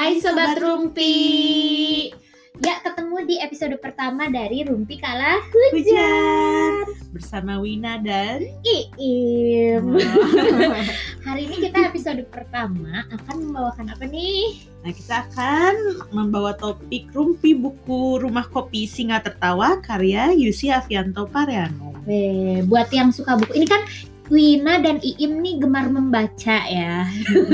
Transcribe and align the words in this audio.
Hai 0.00 0.16
Sobat 0.16 0.56
Rumpi. 0.56 1.12
Ya 2.64 2.80
ketemu 2.80 3.20
di 3.28 3.36
episode 3.36 3.76
pertama 3.84 4.32
dari 4.32 4.64
Rumpi 4.64 4.96
Kala 4.96 5.44
Hujan. 5.52 5.76
Hujan. 5.76 6.72
Bersama 7.12 7.60
Wina 7.60 8.00
dan 8.00 8.48
Iim. 8.64 10.00
Hari 11.28 11.42
ini 11.44 11.68
kita 11.68 11.92
episode 11.92 12.24
pertama 12.32 13.04
akan 13.12 13.52
membawakan 13.52 13.92
apa 13.92 14.08
nih? 14.08 14.64
Nah 14.80 14.92
kita 14.96 15.28
akan 15.28 15.74
membawa 16.16 16.56
topik 16.56 17.12
Rumpi 17.12 17.52
buku 17.60 18.24
Rumah 18.24 18.48
Kopi 18.48 18.88
Singa 18.88 19.20
Tertawa 19.20 19.84
karya 19.84 20.32
Yusi 20.32 20.72
Avianto 20.72 21.28
Pariano. 21.28 21.92
Weh, 22.08 22.64
buat 22.64 22.88
yang 22.88 23.12
suka 23.12 23.36
buku 23.36 23.52
ini 23.52 23.68
kan 23.68 23.84
Wina 24.30 24.78
dan 24.78 25.02
Iim 25.02 25.42
nih 25.42 25.58
gemar 25.58 25.90
membaca 25.90 26.58
ya. 26.70 27.02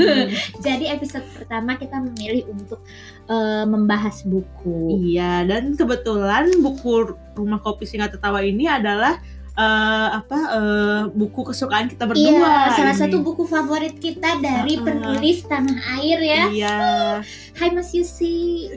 Jadi 0.65 0.85
episode 0.93 1.25
pertama 1.33 1.73
kita 1.73 1.97
memilih 1.97 2.45
untuk 2.53 2.85
eh, 3.25 3.65
membahas 3.65 4.21
buku. 4.21 5.01
Iya 5.11 5.43
dan 5.49 5.73
kebetulan 5.73 6.53
buku 6.61 7.17
Rumah 7.33 7.59
Kopi 7.65 7.89
Singa 7.89 8.13
Tertawa 8.13 8.45
ini 8.45 8.69
adalah 8.69 9.17
eh, 9.57 10.09
apa 10.21 10.39
eh, 10.53 11.03
buku 11.09 11.49
kesukaan 11.49 11.89
kita 11.89 12.05
berdua. 12.05 12.29
Iya, 12.29 12.77
salah 12.77 12.93
ini. 12.93 13.01
satu 13.01 13.17
buku 13.25 13.49
favorit 13.49 13.97
kita 13.97 14.37
dari 14.37 14.77
Uh-uh. 14.77 14.85
penulis 14.85 15.41
tanah 15.49 15.81
air 15.97 16.19
ya. 16.21 16.43
Iya. 16.53 16.77
Hai 17.57 17.73
Mas 17.73 17.89
Yusi. 17.97 18.69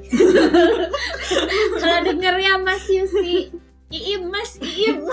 Kalau 1.84 1.98
denger 2.00 2.34
ya 2.40 2.56
Mas 2.56 2.88
Yusi. 2.88 3.52
Iim 3.92 4.32
Mas 4.32 4.56
Iim. 4.56 5.04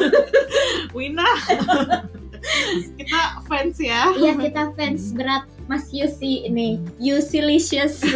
Wina. 0.96 1.28
Kita 2.98 3.22
fans 3.46 3.78
ya. 3.82 4.14
Iya 4.16 4.34
kita 4.38 4.74
fans 4.74 5.14
berat 5.14 5.44
Mas 5.68 5.90
Yusi 5.92 6.48
ini. 6.48 6.80
Yusilicious. 7.02 8.04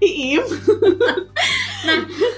Iim. 0.00 0.44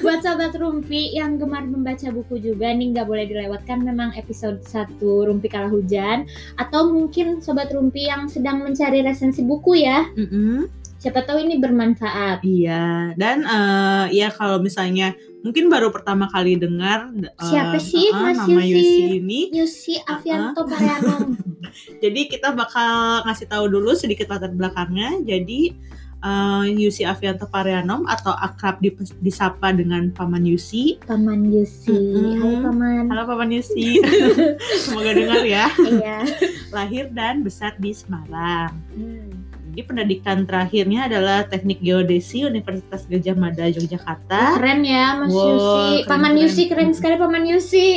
Buat 0.03 0.21
sahabat 0.27 0.59
Rumpi 0.59 1.15
yang 1.15 1.39
gemar 1.39 1.63
membaca 1.63 2.11
buku 2.11 2.43
juga 2.43 2.75
nih 2.75 2.93
nggak 2.97 3.07
boleh 3.07 3.25
dilewatkan 3.31 3.87
memang 3.87 4.11
episode 4.19 4.61
1 4.67 4.99
Rumpi 5.01 5.49
Kala 5.49 5.71
Hujan 5.71 6.27
atau 6.59 6.91
mungkin 6.91 7.39
sobat 7.39 7.71
Rumpi 7.71 8.11
yang 8.11 8.27
sedang 8.27 8.67
mencari 8.67 9.07
resensi 9.07 9.47
buku 9.47 9.79
ya. 9.85 10.11
Mm-mm. 10.19 10.67
Siapa 11.01 11.25
tahu 11.25 11.41
ini 11.49 11.57
bermanfaat. 11.57 12.45
Iya, 12.45 13.17
dan 13.17 13.41
eh, 13.49 14.05
ya 14.21 14.29
kalau 14.29 14.61
misalnya 14.61 15.17
mungkin 15.41 15.73
baru 15.73 15.89
pertama 15.89 16.29
kali 16.29 16.57
dengar 16.57 17.09
eh, 17.17 17.33
Siapa 17.41 17.81
sih 17.81 18.09
eh, 18.09 18.15
Mas 18.15 18.37
nama 18.37 18.61
Yusi? 18.61 18.73
Yusi 18.77 19.03
ini. 19.19 19.41
Yusi 19.53 19.95
Avianto 20.05 20.65
Parianom. 20.65 21.37
Jadi 22.03 22.21
kita 22.29 22.53
bakal 22.53 23.25
ngasih 23.25 23.47
tahu 23.49 23.65
dulu 23.71 23.95
sedikit 23.97 24.29
latar 24.29 24.53
belakangnya. 24.53 25.21
Jadi 25.25 25.73
eh, 26.21 26.65
Yusi 26.77 27.09
Avianto 27.09 27.49
Parianom 27.49 28.05
atau 28.05 28.33
akrab 28.33 28.79
dip- 28.79 29.17
disapa 29.21 29.73
dengan 29.73 30.13
Paman 30.13 30.45
Yusi. 30.45 31.01
Paman 31.05 31.49
Yusi. 31.49 31.97
Mm-mm. 31.97 32.41
Hai 32.41 32.55
Paman. 32.61 33.05
Halo 33.09 33.23
Paman 33.25 33.51
Yusi. 33.51 33.97
Semoga 34.85 35.17
dengar 35.17 35.43
ya. 35.45 35.73
Iya. 35.81 36.25
Lahir 36.77 37.09
dan 37.11 37.41
besar 37.43 37.75
di 37.81 37.97
Semarang. 37.97 38.77
Hmm. 38.93 39.40
Jadi 39.71 39.87
pendidikan 39.87 40.43
terakhirnya 40.51 41.07
adalah 41.07 41.47
Teknik 41.47 41.79
Geodesi 41.79 42.43
Universitas 42.43 43.07
Gajah 43.07 43.39
Mada 43.39 43.71
Yogyakarta. 43.71 44.59
Keren 44.59 44.83
ya 44.83 45.15
Mas 45.15 45.31
Wow, 45.31 45.47
Yusi. 45.47 45.87
keren, 46.03 46.09
Paman 46.11 46.33
keren. 46.35 46.43
Yusi 46.43 46.63
keren 46.67 46.91
sekali 46.91 47.15
Paman 47.15 47.45
Yusi. 47.47 47.89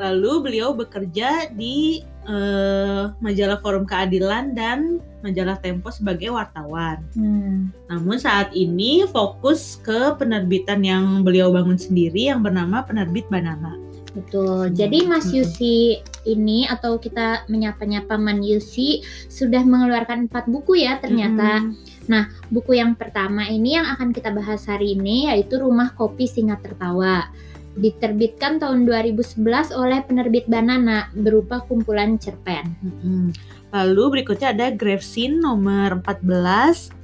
Lalu 0.00 0.32
beliau 0.40 0.72
bekerja 0.72 1.52
di 1.52 2.00
eh, 2.24 3.02
majalah 3.20 3.60
Forum 3.60 3.84
Keadilan 3.84 4.56
dan 4.56 5.04
majalah 5.20 5.60
Tempo 5.60 5.92
sebagai 5.92 6.32
wartawan. 6.32 7.04
Hmm. 7.12 7.68
Namun 7.92 8.16
saat 8.16 8.48
ini 8.56 9.04
fokus 9.12 9.76
ke 9.84 10.16
penerbitan 10.16 10.80
yang 10.80 11.20
beliau 11.20 11.52
bangun 11.52 11.76
sendiri 11.76 12.32
yang 12.32 12.40
bernama 12.40 12.80
Penerbit 12.88 13.28
Banana. 13.28 13.76
Betul. 14.12 14.76
Jadi 14.76 15.08
Mas 15.08 15.28
Mm-mm. 15.28 15.40
Yusi 15.40 16.04
ini 16.28 16.68
atau 16.68 17.00
kita 17.00 17.48
menyapa-nyapa 17.48 18.14
Paman 18.14 18.44
Yusi 18.44 19.00
sudah 19.32 19.64
mengeluarkan 19.64 20.28
empat 20.28 20.46
buku 20.52 20.84
ya 20.84 21.00
ternyata. 21.00 21.64
Mm-mm. 21.64 22.24
Buku 22.52 22.76
yang 22.76 22.92
pertama 22.92 23.48
ini 23.48 23.80
yang 23.80 23.88
akan 23.88 24.12
kita 24.12 24.28
bahas 24.34 24.68
hari 24.68 24.92
ini 24.92 25.32
yaitu 25.32 25.56
Rumah 25.56 25.96
Kopi 25.96 26.28
Singa 26.28 26.60
Tertawa. 26.60 27.24
Diterbitkan 27.72 28.60
tahun 28.60 28.84
2011 28.84 29.72
oleh 29.72 30.04
penerbit 30.04 30.44
Banana 30.44 31.08
berupa 31.16 31.64
kumpulan 31.64 32.20
cerpen. 32.20 32.76
Mm-mm. 32.84 33.32
Lalu 33.72 34.20
berikutnya 34.20 34.52
ada 34.52 34.68
Grefsin 34.68 35.40
nomor 35.40 36.04
14. 36.04 37.01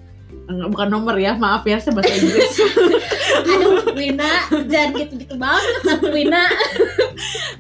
Bukan 0.49 0.89
nomor 0.89 1.21
ya, 1.21 1.37
maaf 1.37 1.69
ya 1.69 1.77
saya 1.77 1.93
bahasa 1.93 2.17
Inggris. 2.17 2.57
Aduh, 3.39 3.93
Wina, 3.93 4.49
jangan 4.65 4.97
gitu-gitu 4.97 5.37
banget, 5.37 6.01
Wina. 6.09 6.49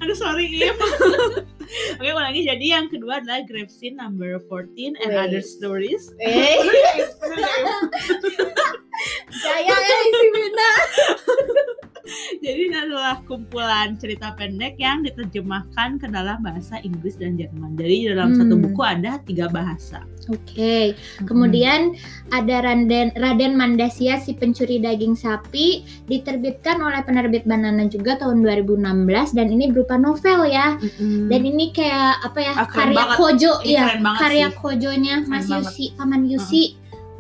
Aduh 0.00 0.16
sorry 0.16 0.48
Im. 0.48 0.72
Oke 2.00 2.10
ulangi 2.16 2.48
jadi 2.48 2.80
yang 2.80 2.88
kedua 2.88 3.20
adalah 3.20 3.44
Grefsin 3.44 4.00
number 4.00 4.40
14 4.48 4.96
and 5.04 5.12
Wait. 5.12 5.20
other 5.20 5.44
stories. 5.44 6.08
Eh, 6.16 6.56
Jaya 9.44 9.76
ya 9.76 9.98
si 10.00 10.26
Wina. 10.32 10.70
Jadi 12.48 12.72
ini 12.72 12.80
adalah 12.80 13.20
kumpulan 13.28 14.00
cerita 14.00 14.32
pendek 14.32 14.80
yang 14.80 15.04
diterjemahkan 15.04 16.00
ke 16.00 16.08
dalam 16.08 16.40
bahasa 16.40 16.80
Inggris 16.80 17.20
dan 17.20 17.36
Jerman. 17.36 17.76
Jadi 17.76 18.08
dalam 18.08 18.32
satu 18.32 18.56
Hmm. 18.56 18.64
buku 18.64 18.80
ada 18.80 19.20
tiga 19.20 19.52
bahasa. 19.52 20.00
Oke, 20.32 20.96
kemudian 21.28 21.92
ada 22.32 22.64
Raden 22.64 23.12
Raden 23.12 23.52
Mandasya 23.52 24.16
si 24.24 24.32
pencuri 24.32 24.80
daging 24.80 25.12
sapi 25.12 25.84
diterbitkan 26.08 26.80
oleh 26.80 27.04
penerbit 27.04 27.44
Banana 27.44 27.84
juga 27.84 28.16
tahun 28.16 28.40
2016 28.40 29.36
dan 29.36 29.52
ini 29.52 29.68
berupa 29.68 30.00
novel 30.00 30.48
ya. 30.48 30.80
Mm-mm. 30.80 31.28
Dan 31.28 31.44
ini 31.44 31.68
kayak 31.76 32.24
apa 32.24 32.38
ya? 32.40 32.52
Ah, 32.56 32.64
karya 32.64 32.96
banget. 32.96 33.16
Kojo 33.20 33.52
Ini 33.60 33.76
ya. 33.76 33.84
Karya 34.00 34.48
sih. 34.48 34.56
Kojonya 34.56 35.14
Mas 35.28 35.44
Keren 35.44 35.60
Yusi, 35.60 35.84
Paman 36.00 36.22
Yusi. 36.24 36.64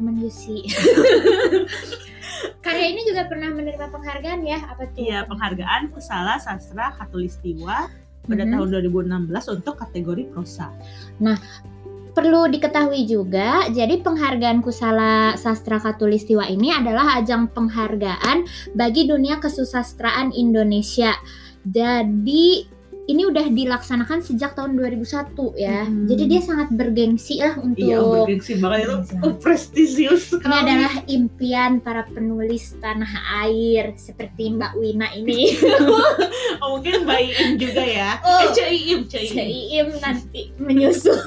Paman 0.00 0.14
Yusi. 0.24 0.56
Karya 2.62 2.86
ini 2.92 3.02
juga 3.08 3.26
pernah 3.26 3.50
menerima 3.50 3.86
penghargaan 3.90 4.40
ya? 4.44 4.58
Apa 4.68 4.88
tuh? 4.92 5.02
Iya 5.02 5.18
penghargaan 5.26 5.90
Kusala 5.90 6.38
Sastra 6.38 6.94
Katulistiwa 6.98 7.88
pada 8.28 8.44
Mhm. 8.44 8.52
tahun 8.52 8.68
2016 8.74 9.48
untuk 9.48 9.80
kategori 9.80 10.28
prosa. 10.30 10.68
Perlu 12.18 12.50
diketahui 12.50 13.06
juga, 13.06 13.70
jadi 13.70 14.02
penghargaan 14.02 14.58
Kusala 14.58 15.38
Sastra 15.38 15.78
Katulistiwa 15.78 16.50
ini 16.50 16.74
adalah 16.74 17.22
ajang 17.22 17.46
penghargaan 17.54 18.42
bagi 18.74 19.06
dunia 19.06 19.38
kesusastraan 19.38 20.34
Indonesia. 20.34 21.14
Jadi 21.62 22.66
ini 23.08 23.24
udah 23.24 23.48
dilaksanakan 23.48 24.20
sejak 24.20 24.52
tahun 24.52 24.76
2001 24.76 25.32
ya. 25.56 25.88
Hmm. 25.88 26.04
Jadi 26.04 26.22
dia 26.28 26.40
sangat 26.44 26.68
bergengsi 26.68 27.40
lah 27.40 27.56
untuk 27.56 27.80
Iya 27.80 28.04
bergengsi 28.04 28.60
banget 28.60 28.84
itu 28.84 28.94
Iya. 29.08 29.20
oh, 29.24 29.34
prestisius 29.40 30.22
ini 30.28 30.32
sekali. 30.36 30.52
adalah 30.60 30.92
impian 31.08 31.80
para 31.80 32.04
penulis 32.12 32.76
tanah 32.84 33.08
air 33.48 33.96
seperti 33.96 34.52
Mbak 34.52 34.72
Wina 34.76 35.08
ini. 35.16 35.48
Oh, 36.58 36.74
mungkin 36.76 37.06
Mbak 37.06 37.18
Iim 37.22 37.50
juga 37.56 37.82
ya. 37.86 38.10
Oh. 38.28 38.44
Eh 38.44 38.50
Cik 38.52 38.68
Iim, 38.68 39.00
Cik 39.06 39.22
Iim. 39.24 39.32
Ceim 39.32 39.88
nanti 40.02 40.42
menyusul. 40.58 41.16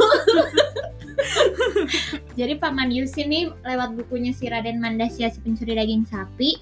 Jadi 2.40 2.54
Paman 2.58 2.90
Yusi 2.90 3.28
nih 3.28 3.52
lewat 3.62 3.94
bukunya 3.96 4.32
si 4.34 4.48
Raden 4.48 4.82
Mandasya 4.82 5.30
si 5.30 5.40
pencuri 5.40 5.78
daging 5.78 6.08
sapi 6.08 6.58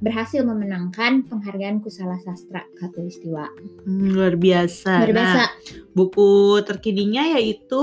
berhasil 0.00 0.40
memenangkan 0.40 1.22
penghargaan 1.24 1.78
Kusala 1.78 2.16
Sastra 2.18 2.64
Katulistiwa. 2.74 3.44
Hmm, 3.84 4.10
luar 4.10 4.34
biasa. 4.34 5.04
Luar 5.04 5.12
biasa. 5.12 5.38
Nah, 5.38 5.48
buku 5.92 6.30
terkininya 6.64 7.36
yaitu 7.36 7.80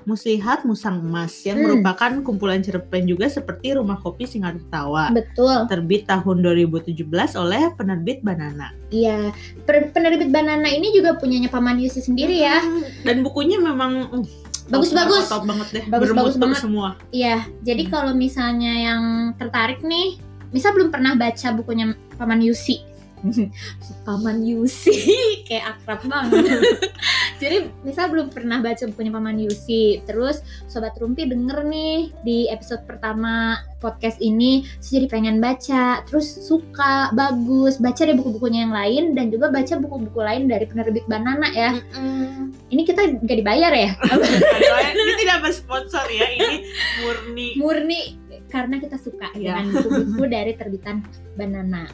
Muslihat 0.00 0.64
Musang 0.64 0.98
Emas 0.98 1.30
yang 1.44 1.60
Hmm. 1.60 1.64
merupakan 1.70 2.10
kumpulan 2.24 2.58
cerpen 2.58 3.04
juga 3.04 3.28
seperti 3.28 3.76
Rumah 3.76 4.00
Kopi 4.00 4.24
Singa 4.24 4.56
Tertawa. 4.56 5.12
Betul. 5.12 5.68
Terbit 5.68 6.08
tahun 6.08 6.40
2017 6.40 7.36
oleh 7.36 7.68
penerbit 7.76 8.24
Banana. 8.24 8.72
Iya, 8.88 9.30
penerbit 9.68 10.32
Banana 10.32 10.66
ini 10.66 10.90
juga 10.90 11.14
punyanya 11.14 11.46
Paman 11.46 11.78
Yusi 11.78 12.00
sendiri 12.00 12.40
ya. 12.40 12.58
Hmm, 12.58 12.80
Dan 13.04 13.20
bukunya 13.20 13.60
memang 13.60 14.08
uh, 14.10 14.24
Bagus-bagus. 14.66 15.28
top, 15.28 15.42
top 15.42 15.52
banget 15.52 15.68
deh. 15.70 15.84
Bagus-bagus 15.84 16.32
Bermutu 16.32 16.42
banget. 16.48 16.58
semua. 16.58 16.88
Iya, 17.12 17.36
jadi 17.60 17.82
Hmm. 17.84 17.92
kalau 17.92 18.12
misalnya 18.16 18.72
yang 18.72 19.02
tertarik 19.36 19.84
nih, 19.84 20.16
misal 20.50 20.74
belum 20.74 20.90
pernah 20.90 21.14
baca 21.14 21.48
bukunya 21.54 21.94
Paman 22.18 22.42
Yusi. 22.42 22.90
Paman 24.06 24.44
Yusi 24.44 24.96
kayak 25.48 25.76
akrab 25.76 26.00
banget. 26.08 26.44
Jadi 27.40 27.72
misal 27.84 28.12
belum 28.12 28.28
pernah 28.28 28.60
baca 28.60 28.84
bukunya 28.92 29.12
Paman 29.12 29.40
Yusi, 29.40 30.04
terus 30.04 30.44
Sobat 30.68 30.92
Rumpi 31.00 31.24
denger 31.24 31.64
nih 31.64 32.12
di 32.20 32.52
episode 32.52 32.84
pertama 32.84 33.64
podcast 33.80 34.20
ini, 34.20 34.68
terus 34.76 34.92
jadi 34.92 35.06
pengen 35.08 35.40
baca, 35.40 36.04
terus 36.04 36.28
suka, 36.28 37.08
bagus, 37.16 37.80
baca 37.80 38.04
deh 38.04 38.12
buku-bukunya 38.12 38.68
yang 38.68 38.76
lain 38.76 39.16
dan 39.16 39.32
juga 39.32 39.48
baca 39.48 39.72
buku-buku 39.80 40.20
lain 40.20 40.52
dari 40.52 40.68
penerbit 40.68 41.08
Banana 41.08 41.48
ya. 41.56 41.80
Ini 42.68 42.82
kita 42.84 43.24
gak 43.24 43.38
dibayar 43.40 43.72
ya? 43.72 43.96
ini 44.92 45.12
tidak 45.24 45.48
bersponsor 45.48 46.04
ya, 46.12 46.28
ini 46.28 46.68
murni. 47.00 47.48
Murni 47.56 48.19
karena 48.50 48.76
kita 48.76 48.98
suka 48.98 49.30
Ya. 49.32 49.54
dengan 49.56 49.72
buku-buku 49.72 50.24
dari 50.26 50.52
terbitan 50.52 51.06
Banana. 51.32 51.86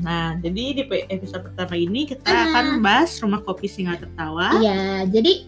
Nah, 0.00 0.34
jadi 0.36 0.62
di 0.74 0.82
episode 1.06 1.44
pertama 1.44 1.76
ini 1.76 2.04
kita 2.04 2.24
Ah. 2.24 2.48
akan 2.48 2.64
membahas 2.74 3.20
Rumah 3.20 3.40
Kopi 3.40 3.68
Singa 3.68 3.94
Tertawa. 3.96 4.58
Iya, 4.58 5.06
jadi 5.06 5.46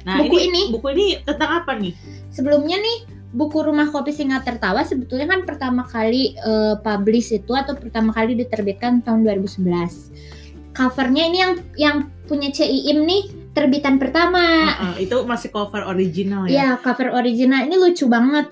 Nah, 0.00 0.16
buku 0.16 0.36
ini, 0.40 0.46
ini 0.48 0.62
buku 0.72 0.86
ini 0.90 1.06
tentang 1.20 1.60
apa 1.60 1.76
nih? 1.76 1.92
sebelumnya 2.30 2.78
nih 2.78 2.98
buku 3.30 3.58
Rumah 3.60 3.90
Kopi 3.90 4.10
Singa 4.10 4.40
Tertawa 4.40 4.80
sebetulnya 4.80 5.28
kan 5.28 5.44
pertama 5.44 5.84
kali 5.84 6.32
eh, 6.32 6.74
publish 6.76 7.30
itu 7.32 7.52
atau 7.52 7.74
pertama 7.74 8.10
kali 8.10 8.32
diterbitkan 8.34 9.02
tahun 9.02 9.22
2011. 9.22 10.08
Covernya 10.70 11.24
ini 11.24 11.38
yang 11.38 11.52
yang 11.76 11.96
punya 12.24 12.48
CIIM 12.48 13.02
nih 13.02 13.22
terbitan 13.50 13.98
pertama. 13.98 14.40
Heeh, 14.70 15.04
itu 15.04 15.16
masih 15.22 15.50
cover 15.50 15.82
original 15.84 16.46
ya. 16.46 16.54
Ya, 16.54 16.68
cover 16.78 17.10
original 17.12 17.66
ini 17.66 17.76
lucu 17.76 18.06
banget. 18.06 18.48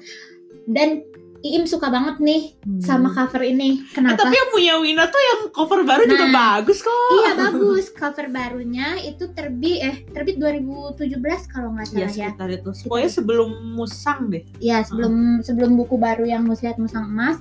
Dan 0.68 1.07
Iim 1.40 1.64
suka 1.64 1.86
banget 1.86 2.18
nih 2.18 2.58
Hmm. 2.58 2.80
sama 2.80 3.08
cover 3.08 3.42
ini. 3.42 3.78
Eh, 3.78 3.94
Kenapa? 3.94 4.18
tapi 4.20 4.34
yang 4.34 4.50
punya 4.50 4.74
Wina 4.76 5.06
tuh 5.06 5.16
yang 5.16 5.40
cover 5.48 5.80
baru 5.80 6.02
juga 6.04 6.26
Nah. 6.26 6.34
bagus 6.58 6.78
kok. 6.80 7.10
Iya 7.14 7.32
bagus 7.44 7.84
cover 7.90 8.26
barunya 8.28 8.98
itu 9.00 9.30
terbit 9.30 9.78
eh 9.78 9.96
terbit 10.08 10.36
2017 10.36 10.98
kalau 11.46 11.70
nggak 11.70 11.86
Iya 11.86 11.94
salah 11.94 12.10
ya. 12.10 12.28
sekitar 12.28 12.48
itu. 12.52 12.70
Pokoknya 12.82 13.10
sebelum 13.12 13.48
musang 13.72 14.20
deh. 14.28 14.42
Ya 14.58 14.82
sebelum 14.82 15.14
sebelum 15.40 15.74
buku 15.74 15.94
baru 15.96 16.24
yang 16.24 16.42
Muslihat 16.42 16.74
Musang 16.76 17.06
Emas 17.06 17.38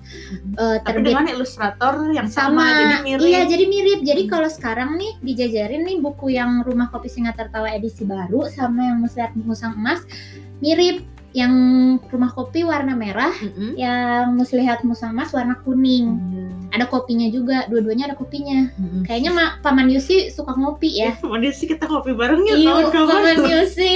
eh, 0.54 0.78
Tapi 0.78 0.86
terbit 0.86 1.10
dengan 1.10 1.28
ilustrator 1.28 1.94
yang 2.12 2.28
sama, 2.28 2.64
sama, 2.64 2.78
jadi 2.78 2.96
mirip. 3.04 3.26
iya 3.26 3.42
jadi 3.44 3.66
mirip 3.66 4.00
jadi 4.04 4.22
Hmm. 4.22 4.32
kalau 4.32 4.50
sekarang 4.50 4.90
nih 4.96 5.12
dijajarin 5.20 5.82
nih 5.84 5.98
buku 5.98 6.32
yang 6.32 6.62
Rumah 6.62 6.88
Kopi 6.88 7.08
Singa 7.08 7.34
Tertawa 7.34 7.70
edisi 7.70 8.04
baru 8.04 8.46
sama 8.48 8.86
yang 8.86 8.98
Muslihat 9.00 9.34
Musang 9.36 9.74
Emas 9.74 10.06
mirip 10.58 11.02
yang 11.38 11.54
Rumah 12.02 12.34
Kopi 12.34 12.66
warna 12.66 12.98
merah 12.98 13.30
Mm-mm. 13.38 13.78
yang 13.78 14.34
Muslihat 14.34 14.82
Musang 14.82 15.14
Emas 15.14 15.30
warna 15.30 15.54
kuning 15.62 16.10
Hmm. 16.18 16.74
ada 16.74 16.84
kopinya 16.84 17.30
juga 17.30 17.64
dua-duanya 17.66 18.10
ada 18.10 18.18
kopinya 18.18 18.74
Mm-mm. 18.74 19.06
kayaknya 19.06 19.32
Ma- 19.32 19.56
Paman 19.62 19.88
Yusi 19.88 20.28
suka 20.28 20.52
ngopi 20.52 20.98
ya 20.98 21.14
Sama 21.22 21.38
dia 21.38 21.54
sih 21.54 21.70
kita 21.70 21.86
kopi 21.86 22.12
bareng 22.12 22.42
ya 22.42 22.58
Iya, 22.58 22.70
kawan-kawan. 22.90 23.08
Paman 23.14 23.38
Yusi. 23.46 23.96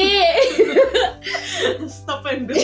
Stop 1.88 2.26
and 2.26 2.46
dulu. 2.46 2.62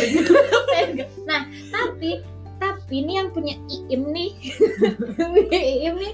nah, 1.25 1.41
tapi 1.69 2.21
tapi 2.57 2.93
ini 2.95 3.17
yang 3.17 3.29
punya 3.29 3.53
Iim 3.67 4.01
nih. 4.07 4.31
Iim 5.83 5.95
nih 5.95 6.13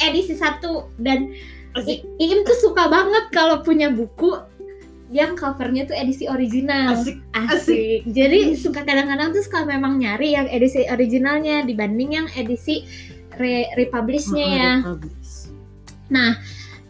edisi 0.00 0.34
satu 0.34 0.90
dan. 0.96 1.30
I- 1.78 2.02
Iim 2.18 2.42
tuh 2.42 2.58
suka 2.58 2.86
banget 2.86 3.30
kalau 3.30 3.60
punya 3.60 3.86
buku 3.88 4.34
yang 5.08 5.36
covernya 5.36 5.88
tuh 5.88 5.96
edisi 5.96 6.28
original. 6.28 6.96
Asik. 6.96 7.18
Asik. 7.32 8.00
Jadi 8.08 8.56
suka 8.56 8.84
kadang-kadang 8.84 9.32
tuh 9.32 9.42
suka 9.44 9.64
memang 9.64 9.96
nyari 9.96 10.36
yang 10.36 10.46
edisi 10.52 10.84
originalnya 10.88 11.64
dibanding 11.64 12.10
yang 12.22 12.26
edisi 12.36 12.84
re 13.40 13.68
republishnya 13.76 14.46
ya. 14.46 14.72
Republish. 14.84 15.48
Nah, 16.12 16.36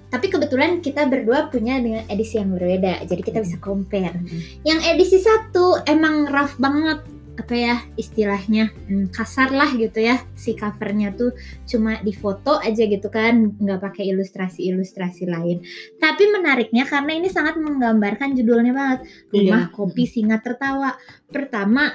tapi 0.08 0.32
kebetulan 0.32 0.80
kita 0.80 1.04
berdua 1.04 1.52
punya 1.52 1.76
dengan 1.78 2.02
edisi 2.08 2.40
yang 2.40 2.56
berbeda, 2.56 3.04
jadi 3.04 3.22
kita 3.22 3.38
bisa 3.44 3.60
compare. 3.60 4.16
Mm-mm. 4.16 4.64
Yang 4.64 4.80
edisi 4.96 5.18
satu 5.20 5.84
emang 5.84 6.32
rough 6.32 6.56
banget 6.56 7.04
apa 7.38 7.54
ya 7.54 7.76
istilahnya 7.94 8.74
hmm, 8.90 9.14
kasar 9.14 9.54
lah 9.54 9.70
gitu 9.78 10.02
ya 10.02 10.18
si 10.34 10.58
covernya 10.58 11.14
tuh 11.14 11.30
cuma 11.70 12.02
difoto 12.02 12.58
aja 12.58 12.82
gitu 12.84 13.06
kan 13.08 13.54
nggak 13.62 13.78
pakai 13.78 14.10
ilustrasi-ilustrasi 14.10 15.30
lain 15.30 15.62
tapi 16.02 16.26
menariknya 16.34 16.82
karena 16.84 17.14
ini 17.14 17.30
sangat 17.30 17.54
menggambarkan 17.62 18.34
judulnya 18.34 18.74
banget 18.74 19.00
rumah 19.30 19.70
Iya. 19.70 19.74
kopi 19.74 20.04
singa 20.04 20.42
tertawa 20.42 20.98
pertama 21.30 21.94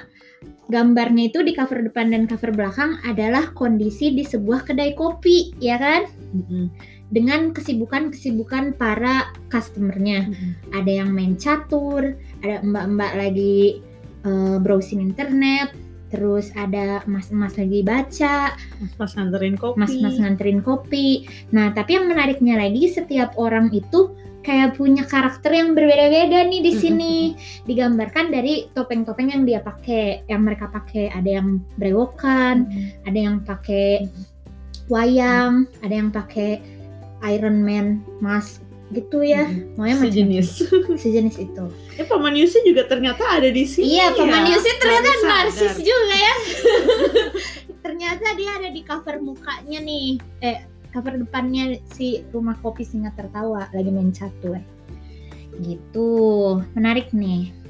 gambarnya 0.68 1.28
itu 1.28 1.44
di 1.44 1.52
cover 1.52 1.84
depan 1.84 2.12
dan 2.12 2.24
cover 2.24 2.52
belakang 2.52 2.96
adalah 3.04 3.52
kondisi 3.52 4.16
di 4.16 4.24
sebuah 4.24 4.64
kedai 4.64 4.96
kopi 4.96 5.52
ya 5.60 5.76
kan 5.76 6.08
Mm-mm. 6.32 6.72
dengan 7.12 7.52
kesibukan-kesibukan 7.52 8.76
para 8.80 9.28
customernya 9.52 10.24
Mm-mm. 10.28 10.50
ada 10.72 10.92
yang 11.04 11.12
main 11.12 11.36
catur, 11.36 12.16
ada 12.40 12.64
mbak-mbak 12.64 13.12
lagi 13.12 13.84
eh, 14.24 14.56
browsing 14.58 15.00
internet, 15.04 15.72
terus 16.14 16.50
ada 16.54 17.02
mas-mas 17.10 17.58
lagi 17.58 17.82
baca, 17.82 18.54
Mas 18.98 19.12
nganterin 19.18 19.58
kopi. 19.58 19.76
mas-mas 19.78 20.16
nganterin 20.18 20.60
kopi. 20.62 21.26
Nah, 21.50 21.74
tapi 21.74 21.98
yang 21.98 22.06
menariknya 22.06 22.58
lagi 22.58 22.90
setiap 22.90 23.34
orang 23.34 23.70
itu 23.74 24.14
kayak 24.44 24.76
punya 24.76 25.02
karakter 25.08 25.50
yang 25.56 25.72
berbeda-beda 25.72 26.44
nih 26.46 26.60
di 26.60 26.72
sini. 26.76 27.16
Digambarkan 27.64 28.28
dari 28.30 28.68
topeng-topeng 28.76 29.32
yang 29.32 29.42
dia 29.48 29.64
pakai, 29.64 30.22
yang 30.28 30.44
mereka 30.44 30.68
pakai. 30.68 31.08
Ada 31.10 31.40
yang 31.40 31.64
brewokan, 31.80 32.68
Mm-mm. 32.68 33.08
ada 33.08 33.18
yang 33.18 33.36
pakai 33.42 34.06
wayang, 34.92 35.64
ada 35.80 35.94
yang 35.96 36.12
pakai 36.12 36.60
Iron 37.24 37.64
Man 37.64 38.04
mask 38.20 38.60
gitu 38.92 39.24
ya. 39.24 39.48
Maunya 39.78 39.96
macam 39.96 40.12
Sejenis. 40.12 40.48
sejenis 41.02 41.36
itu. 41.40 41.64
Eh 41.96 42.04
Paman 42.04 42.36
Yusi 42.36 42.60
juga 42.66 42.84
ternyata 42.84 43.24
ada 43.24 43.48
di 43.48 43.64
sini. 43.64 43.96
Iya, 43.96 44.12
Paman 44.12 44.44
ya. 44.44 44.58
Yusi 44.58 44.70
ternyata 44.76 45.08
Baru 45.08 45.22
sadar. 45.24 45.44
narsis 45.48 45.74
juga 45.80 46.14
ya. 46.16 46.34
ternyata 47.84 48.26
dia 48.36 48.50
ada 48.60 48.68
di 48.68 48.80
cover 48.84 49.16
mukanya 49.20 49.78
nih. 49.80 50.20
Eh, 50.44 50.58
cover 50.92 51.16
depannya 51.16 51.80
si 51.96 52.22
Rumah 52.30 52.60
Kopi 52.60 52.84
Singa 52.84 53.12
Tertawa 53.16 53.68
lagi 53.72 53.90
main 53.90 54.12
catur. 54.12 54.60
Gitu. 55.62 56.10
Menarik 56.76 57.10
nih. 57.16 57.63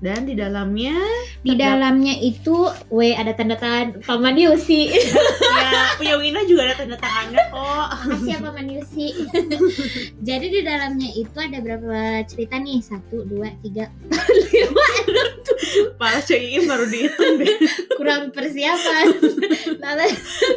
Dan 0.00 0.24
di 0.24 0.32
dalamnya 0.32 0.96
Di 1.44 1.52
Terdapat- 1.52 1.60
dalamnya 1.76 2.14
itu 2.16 2.56
W 2.88 3.12
ada 3.12 3.36
tanda 3.36 3.52
tangan 3.52 4.00
Paman 4.00 4.32
Yusi. 4.32 4.88
ya 5.60 5.92
punya 5.92 6.16
Wina 6.16 6.40
juga 6.48 6.72
ada 6.72 6.80
tanda 6.80 6.96
tangannya 6.96 7.36
kok. 7.52 7.86
Makasih 8.08 8.32
ya 8.32 8.38
Paman 8.40 8.66
Yusi. 8.72 9.06
Jadi 10.28 10.46
di 10.48 10.60
dalamnya 10.64 11.10
itu 11.12 11.36
ada 11.36 11.60
berapa 11.60 12.00
cerita 12.24 12.56
nih? 12.56 12.80
Satu, 12.80 13.28
dua, 13.28 13.52
tiga, 13.60 13.92
empat, 13.92 14.24
lima, 14.48 14.84
enam, 15.04 15.28
Malah 16.00 16.22
Cai 16.24 16.56
baru 16.64 16.84
dihitung 16.88 17.34
deh. 17.36 17.56
kurang 18.00 18.32
persiapan. 18.32 19.04
Lalu 19.76 20.06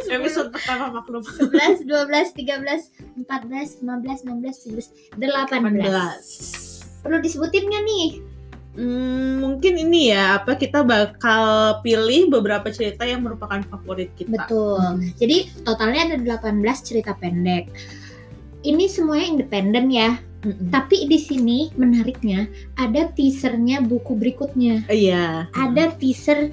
Episode 0.08 0.56
pertama 0.56 0.88
maklum. 0.96 1.20
11, 1.20 1.84
12, 1.84 2.32
13, 2.32 3.28
14, 3.28 3.84
15, 3.84 4.24
16, 4.24 5.20
17, 5.20 5.20
18. 5.20 5.52
18. 5.84 7.04
Perlu 7.04 7.18
disebutin 7.20 7.68
nggak 7.68 7.84
nih? 7.84 8.08
Hmm, 8.74 9.38
mungkin 9.38 9.78
ini 9.78 10.10
ya 10.10 10.42
apa 10.42 10.58
kita 10.58 10.82
bakal 10.82 11.78
pilih 11.86 12.34
beberapa 12.34 12.74
cerita 12.74 13.06
yang 13.06 13.22
merupakan 13.22 13.62
favorit 13.70 14.10
kita. 14.18 14.34
Betul. 14.34 14.82
Hmm. 14.82 15.14
Jadi 15.14 15.38
totalnya 15.62 16.02
ada 16.10 16.18
18 16.42 16.58
cerita 16.82 17.14
pendek. 17.14 17.70
Ini 18.64 18.90
semuanya 18.90 19.28
independen 19.38 19.92
ya. 19.94 20.18
Mm-mm. 20.44 20.76
Tapi 20.76 21.08
di 21.08 21.16
sini 21.16 21.72
menariknya 21.80 22.50
ada 22.76 23.08
teasernya 23.14 23.80
buku 23.80 24.18
berikutnya. 24.18 24.84
Iya. 24.92 25.48
Ada 25.56 25.96
teaser 25.96 26.52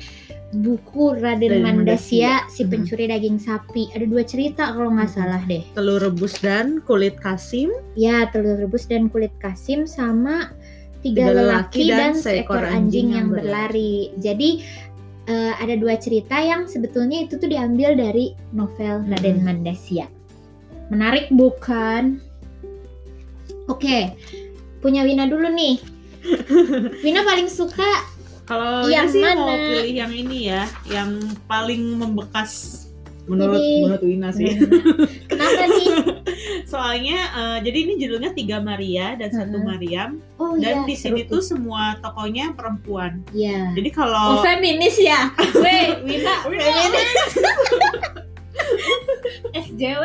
buku 0.50 1.14
Raden 1.14 1.62
Mandasya. 1.62 2.50
si 2.50 2.66
Hmm. 2.66 2.70
pencuri 2.70 3.06
daging 3.06 3.38
sapi. 3.38 3.90
Ada 3.94 4.06
dua 4.06 4.22
cerita 4.26 4.74
kalau 4.74 4.94
nggak 4.94 5.10
Hmm. 5.10 5.18
salah 5.18 5.42
deh. 5.46 5.62
Telur 5.74 6.02
rebus 6.02 6.38
dan 6.38 6.82
kulit 6.82 7.18
kasim. 7.18 7.70
Ya, 7.94 8.26
telur 8.30 8.58
rebus 8.58 8.86
dan 8.86 9.10
kulit 9.10 9.30
kasim 9.38 9.86
sama 9.86 10.50
tiga, 11.00 11.22
Tiga 11.22 11.32
lelaki, 11.32 11.44
lelaki 11.80 11.82
dan, 11.88 12.12
dan 12.12 12.12
seekor 12.16 12.60
anjing 12.60 12.76
anjing 12.76 13.06
yang 13.12 13.28
berlari. 13.28 13.94
Jadi 14.16 14.50
eh, 15.26 15.52
ada 15.54 15.74
dua 15.74 15.94
cerita 15.94 16.36
yang 16.36 16.64
sebetulnya 16.64 17.22
itu 17.22 17.36
tuh 17.36 17.46
diambil 17.46 17.94
dari 17.94 18.32
novel 18.50 19.04
Raden 19.06 19.36
Hmm. 19.38 19.46
Mandasya. 19.46 20.06
Menarik 20.88 21.30
bukan? 21.30 22.18
Oke, 23.66 24.10
punya 24.78 25.02
Wina 25.02 25.24
dulu 25.24 25.46
nih. 25.46 25.78
Wina 27.04 27.22
paling 27.22 27.46
suka 27.46 27.86
Kalau 28.44 28.90
Yang 28.90 29.14
sih 29.14 29.22
mau 29.22 29.46
mana? 29.46 29.62
pilih 29.62 29.94
yang 29.94 30.10
ini 30.10 30.50
ya, 30.50 30.66
yang 30.84 31.16
paling 31.46 31.94
membekas 31.94 32.82
menurut 33.24 33.56
Ini- 33.56 33.80
menurut 33.80 34.02
Wina 34.02 34.28
sih. 34.34 34.58
kenapa 35.24 35.62
nih? 35.70 35.86
Soalnya 36.64 37.18
eh, 37.30 37.58
jadi 37.62 37.78
ini 37.80 37.94
judulnya 37.96 38.30
Tiga 38.30 38.58
Maria 38.58 39.14
dan 39.14 39.30
satu 39.30 39.56
Hmm. 39.56 39.66
Mariam 39.66 40.10
Oh 40.36 40.56
dan 40.56 40.82
iya, 40.82 40.86
di 40.86 40.94
sini 40.94 41.22
tuh 41.24 41.40
semua 41.40 41.96
tokonya 41.98 42.52
perempuan. 42.52 43.20
Iya. 43.30 43.72
Jadi 43.72 43.88
Oh, 43.90 43.96
kalau 43.96 44.40
feminis 44.40 44.96
ya? 44.96 45.28
Weh, 45.54 45.84
Wina, 46.06 46.34
Wina. 46.44 46.64
feminis. 46.64 47.32
SJW. 49.66 50.04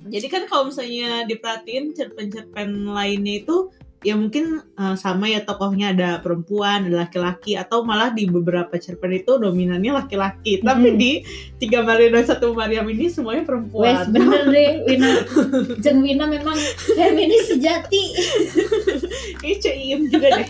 Jadi 0.00 0.26
kan 0.26 0.42
kalau 0.44 0.66
misalnya 0.66 1.22
diperhatiin 1.24 1.92
cerpen-cerpen 1.92 2.68
lainnya 2.84 3.40
itu 3.40 3.70
ya 4.00 4.16
mungkin 4.16 4.64
uh, 4.80 4.96
sama 4.96 5.28
ya 5.28 5.44
tokohnya 5.44 5.92
ada 5.92 6.10
perempuan, 6.24 6.88
ada 6.88 7.04
laki-laki 7.04 7.52
atau 7.60 7.84
malah 7.84 8.08
di 8.08 8.24
beberapa 8.24 8.72
cerpen 8.80 9.12
itu 9.12 9.36
dominannya 9.36 9.92
laki-laki. 9.92 10.60
Hmm. 10.60 10.66
Tapi 10.72 10.88
di 10.96 11.12
tiga 11.60 11.84
Maria 11.84 12.08
dan 12.08 12.24
satu 12.24 12.56
Mariam 12.56 12.88
ini 12.88 13.12
semuanya 13.12 13.44
Wes 13.44 13.48
perempuan. 13.48 13.94
bener 14.08 14.42
deh 14.48 14.72
Wina 14.88 15.10
Jeng 15.84 16.00
Wina 16.00 16.24
memang 16.24 16.56
feminis 16.96 17.52
sejati 17.52 18.04
Ini 19.44 19.54
Ceim 19.60 20.00
juga 20.08 20.28
deh. 20.40 20.48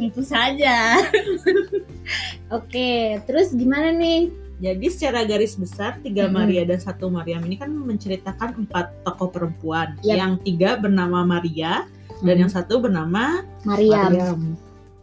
Itu 0.00 0.24
saja 0.24 0.96
Oke 2.48 3.20
terus 3.28 3.52
gimana 3.52 3.92
nih 3.92 4.32
Jadi 4.62 4.86
secara 4.94 5.26
garis 5.26 5.58
besar 5.58 5.98
tiga. 6.06 6.30
Maria 6.30 6.62
dan 6.62 6.78
satu 6.78 7.10
Mariam 7.10 7.42
ini 7.42 7.58
kan 7.58 7.66
menceritakan 7.74 8.62
empat 8.62 8.94
tokoh 9.02 9.34
perempuan. 9.34 9.98
Yap. 10.06 10.14
Yang 10.14 10.32
tiga 10.46 10.78
bernama 10.78 11.26
Maria 11.26 11.90
dan 12.22 12.36
yang 12.38 12.50
satu 12.50 12.78
bernama 12.78 13.42
Mariam 13.66 14.10
Mariam. 14.10 14.40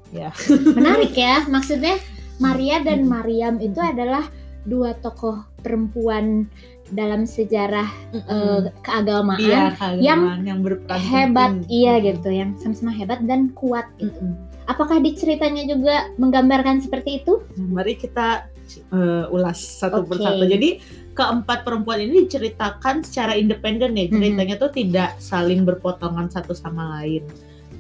Menarik 0.78 1.14
ya, 1.14 1.46
maksudnya 1.46 2.02
Maria 2.42 2.82
dan 2.82 3.06
Mariam 3.06 3.62
itu 3.62 3.78
adalah 3.78 4.26
dua 4.66 4.98
tokoh 4.98 5.46
perempuan 5.62 6.50
dalam 6.90 7.30
sejarah 7.30 7.86
eh, 8.16 8.74
keagamaan 8.82 9.38
Iya, 9.38 9.78
keagamaan 9.78 10.42
yang 10.42 10.60
berperan 10.66 10.98
hebat, 10.98 11.52
penting. 11.62 11.70
iya 11.70 11.94
gitu, 12.02 12.30
yang 12.34 12.58
sama-sama 12.58 12.90
hebat 12.96 13.22
dan 13.30 13.54
kuat 13.54 13.86
gitu. 14.02 14.18
Apakah 14.66 14.98
di 15.02 15.14
ceritanya 15.14 15.66
juga 15.70 16.10
menggambarkan 16.18 16.82
seperti 16.82 17.22
itu? 17.22 17.46
Mari 17.58 17.94
kita 17.98 18.50
eh, 18.90 19.26
ulas 19.30 19.58
satu 19.62 20.02
Oke. 20.06 20.18
persatu. 20.18 20.46
Jadi 20.50 20.82
keempat 21.20 21.68
perempuan 21.68 22.00
ini 22.00 22.24
diceritakan 22.24 23.04
secara 23.04 23.36
independen 23.36 23.92
ya. 24.00 24.08
Ceritanya 24.08 24.56
tuh 24.56 24.72
tidak 24.72 25.20
saling 25.20 25.68
berpotongan 25.68 26.32
satu 26.32 26.56
sama 26.56 26.96
lain. 27.00 27.28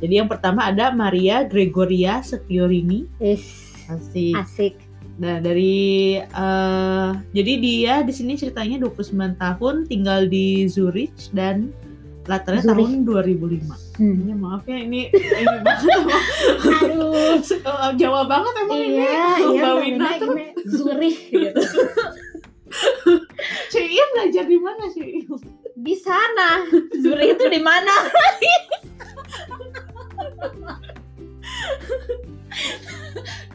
Jadi 0.04 0.14
yang 0.20 0.28
pertama 0.28 0.68
ada 0.68 0.92
Maria 0.92 1.48
Gregoria 1.48 2.20
Setiorini. 2.20 3.08
Is 3.24 3.72
Asik. 3.88 4.36
asik. 4.36 4.74
Nah, 5.20 5.44
dari 5.44 6.16
eh, 6.22 7.10
jadi 7.34 7.54
dia 7.60 7.94
di 8.04 8.14
sini 8.16 8.40
ceritanya 8.40 8.80
29 8.80 9.36
tahun 9.36 9.76
tinggal 9.88 10.32
di 10.32 10.64
Zurich 10.72 11.28
dan 11.36 11.76
latarnya 12.24 12.64
Zurich. 12.64 12.88
tahun 12.88 13.04
2005. 13.04 14.00
Hmm. 14.00 14.16
Ini 14.24 14.34
maaf 14.38 14.64
ya 14.64 14.78
ini 14.80 15.12
ini 15.12 15.56
banget 15.60 15.92
Aduh. 16.88 17.36
Jawa 18.00 18.22
banget 18.30 18.54
emang 18.64 18.80
ini. 18.80 18.96
iya, 19.04 19.26
iya, 19.44 19.60
Mbak 19.60 19.74
Wina 19.84 20.08
tuh. 20.22 20.30
Zurich 20.72 21.20
gitu. 21.28 21.62
Cia 23.74 24.06
belajar 24.14 24.46
di 24.46 24.58
mana 24.62 24.84
sih? 24.94 25.26
Di 25.80 25.96
sana. 25.98 26.68
Zurich 27.00 27.40
itu 27.40 27.46
di 27.50 27.62
mana? 27.64 27.94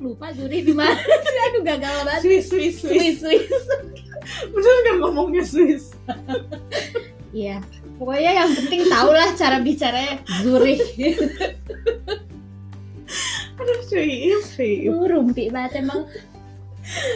Lupa 0.02 0.34
Zurich 0.34 0.64
di 0.66 0.74
mana? 0.74 0.98
Aduh 1.50 1.62
gagal 1.62 1.94
banget. 2.04 2.22
Swiss, 2.24 2.50
Swiss, 2.50 2.80
Swiss. 2.82 3.20
Swiss, 3.20 3.48
Swiss. 3.48 3.64
Bener 4.50 4.74
nggak 4.82 4.96
ngomongnya 5.04 5.44
Swiss? 5.44 5.92
Iya. 7.34 7.60
Pokoknya 7.94 8.32
yang 8.42 8.50
penting 8.58 8.90
tahulah 8.90 9.30
cara 9.38 9.62
bicaranya 9.62 10.18
Zurich. 10.42 10.82
Aduh, 13.54 13.80
Cia, 13.86 14.38
Cia. 14.42 14.90
Lu 14.90 15.06
rumpi 15.06 15.46
banget 15.52 15.86
emang. 15.86 16.10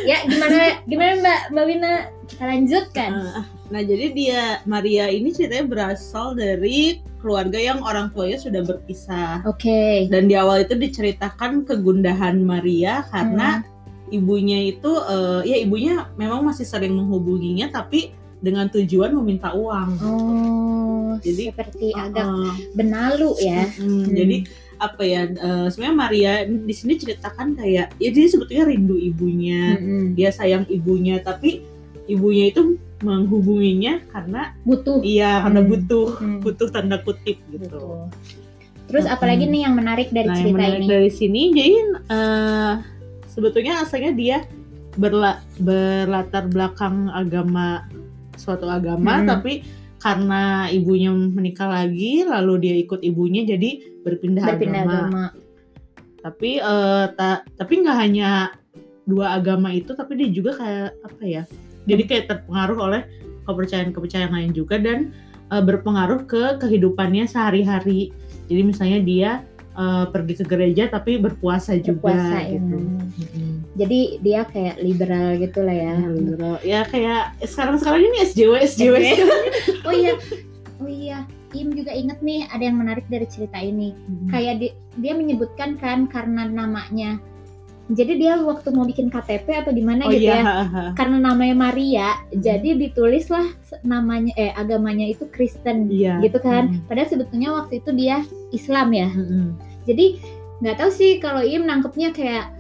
Ya 0.04 0.24
gimana 0.24 0.56
gimana 0.84 1.12
Mbak 1.20 1.40
Mbak 1.52 1.64
Wina 1.66 1.92
kita 2.26 2.44
lanjutkan. 2.44 3.10
Nah, 3.12 3.44
Nah, 3.68 3.84
jadi 3.84 4.16
dia 4.16 4.42
Maria 4.64 5.12
ini 5.12 5.28
ceritanya 5.28 5.68
berasal 5.68 6.32
dari 6.32 7.04
keluarga 7.20 7.60
yang 7.60 7.84
orang 7.84 8.08
tuanya 8.08 8.40
sudah 8.40 8.64
berpisah. 8.64 9.44
Oke. 9.44 10.08
Dan 10.08 10.24
di 10.24 10.40
awal 10.40 10.64
itu 10.64 10.72
diceritakan 10.72 11.68
kegundahan 11.68 12.40
Maria 12.40 13.04
karena 13.12 13.60
Hmm. 13.60 13.68
ibunya 14.08 14.72
itu 14.72 14.88
eh, 14.88 15.40
ya 15.44 15.56
ibunya 15.60 16.08
memang 16.16 16.48
masih 16.48 16.64
sering 16.64 16.96
menghubunginya 16.96 17.68
tapi 17.68 18.16
dengan 18.40 18.72
tujuan 18.72 19.12
meminta 19.12 19.52
uang. 19.52 19.88
Oh, 20.00 21.10
Jadi, 21.20 21.52
seperti 21.52 21.92
agak 21.92 22.24
Eh, 22.24 22.52
benalu 22.72 23.36
ya. 23.42 23.68
mm, 23.68 23.84
Hmm. 23.84 24.04
Jadi 24.08 24.36
apa 24.78 25.02
ya 25.02 25.26
eh, 25.26 25.66
sebenarnya 25.68 25.96
Maria 25.96 26.32
di 26.44 26.70
sini 26.70 26.94
ceritakan 26.94 27.54
kayak 27.54 27.94
ya 27.94 28.08
dia 28.08 28.26
sebetulnya 28.26 28.64
rindu 28.66 28.94
ibunya. 28.94 29.74
Mm-mm. 29.74 30.14
Dia 30.14 30.30
sayang 30.30 30.64
ibunya 30.68 31.18
tapi 31.18 31.62
ibunya 32.06 32.48
itu 32.48 32.78
menghubunginya 32.98 34.02
karena 34.08 34.54
Butuh. 34.62 34.98
iya 35.02 35.42
karena 35.42 35.60
Hmm. 35.60 35.70
butuh 35.70 36.06
Hmm. 36.16 36.40
butuh 36.40 36.68
tanda 36.68 36.98
kutip 36.98 37.38
gitu. 37.48 37.66
Betul. 37.68 38.06
Terus 38.86 39.04
Mm-mm. 39.04 39.14
apalagi 39.14 39.44
nih 39.44 39.60
yang 39.62 39.74
menarik 39.74 40.08
dari 40.08 40.24
Nah, 40.24 40.34
yang 40.34 40.42
cerita 40.44 40.56
menarik 40.56 40.78
ini? 40.78 40.88
dari 40.88 41.10
sini 41.10 41.42
jadi 41.52 41.74
eh, 42.08 42.72
sebetulnya 43.28 43.82
asalnya 43.82 44.12
dia 44.12 44.38
berla- 44.94 45.42
berlatar 45.58 46.46
belakang 46.46 47.06
agama 47.08 47.86
suatu 48.34 48.66
agama 48.66 49.20
Hmm. 49.20 49.26
tapi 49.28 49.62
karena 49.98 50.70
ibunya 50.70 51.10
menikah 51.10 51.66
lagi 51.66 52.22
lalu 52.22 52.62
dia 52.62 52.74
ikut 52.78 53.02
ibunya 53.02 53.42
jadi 53.42 53.98
berpindah, 54.06 54.46
Berpindah 54.54 54.82
agama. 54.86 54.98
agama. 55.02 55.24
Tapi 56.22 56.50
eh, 56.62 57.06
ta- 57.18 57.42
tapi 57.58 57.72
nggak 57.82 57.98
hanya 57.98 58.54
dua 59.08 59.40
agama 59.40 59.72
itu 59.74 59.96
tapi 59.98 60.14
dia 60.18 60.28
juga 60.30 60.54
kayak 60.54 60.90
apa 61.02 61.22
ya? 61.26 61.42
Jadi 61.88 62.02
kayak 62.06 62.24
terpengaruh 62.30 62.78
oleh 62.78 63.02
kepercayaan-kepercayaan 63.48 64.32
lain 64.34 64.52
juga 64.54 64.78
dan 64.78 65.10
eh, 65.50 65.62
berpengaruh 65.62 66.26
ke 66.30 66.62
kehidupannya 66.62 67.26
sehari-hari. 67.26 68.14
Jadi 68.46 68.60
misalnya 68.64 68.98
dia 69.02 69.30
eh, 69.78 70.04
pergi 70.10 70.34
ke 70.34 70.44
gereja 70.44 70.84
tapi 70.88 71.16
berpuasa 71.16 71.78
juga 71.78 72.10
Berpuasa, 72.10 72.36
ya. 72.42 72.58
gitu. 72.58 72.76
Mm-mm. 72.82 73.50
Jadi 73.78 74.00
dia 74.18 74.42
kayak 74.44 74.76
liberal 74.78 75.38
gitu 75.38 75.62
lah 75.62 75.70
ya. 75.72 75.94
Ya, 75.94 76.08
liberal. 76.10 76.54
ya 76.66 76.80
kayak 76.84 77.22
sekarang-sekarang 77.40 78.02
ini 78.02 78.18
SJW 78.26 78.52
SJW. 78.66 78.94
SJW. 78.98 79.30
Oh 79.86 79.94
iya, 79.94 80.12
oh 80.78 80.90
iya. 80.90 81.18
Im 81.50 81.72
juga 81.72 81.90
inget 81.90 82.20
nih 82.20 82.44
ada 82.44 82.60
yang 82.60 82.76
menarik 82.76 83.06
dari 83.06 83.24
cerita 83.24 83.56
ini. 83.56 83.96
Mm. 84.04 84.28
Kayak 84.28 84.54
di- 84.60 84.76
dia 84.98 85.14
menyebutkan 85.14 85.78
kan 85.78 86.04
karena 86.04 86.44
namanya. 86.44 87.16
Jadi 87.88 88.20
dia 88.20 88.36
waktu 88.36 88.68
mau 88.68 88.84
bikin 88.84 89.08
KTP 89.08 89.64
atau 89.64 89.72
gimana 89.72 90.04
Oh 90.04 90.12
gitu 90.12 90.28
iya, 90.28 90.44
ya. 90.44 90.92
Karena 90.92 91.24
namanya 91.24 91.56
Maria, 91.56 92.20
jadi 92.36 92.76
ditulislah 92.76 93.48
namanya 93.80 94.28
eh 94.36 94.52
agamanya 94.52 95.08
itu 95.08 95.24
Kristen 95.32 95.88
Iya. 95.88 96.20
gitu 96.20 96.36
kan. 96.36 96.68
Mm. 96.68 96.84
Padahal 96.84 97.08
sebetulnya 97.08 97.48
waktu 97.56 97.80
itu 97.80 97.90
dia 97.96 98.20
Islam 98.52 98.92
ya. 98.92 99.08
Mm-mm. 99.08 99.56
Jadi 99.88 100.20
nggak 100.60 100.76
tahu 100.76 100.90
sih 100.92 101.16
kalau 101.16 101.40
Im 101.40 101.64
nangkepnya 101.64 102.12
kayak 102.12 102.52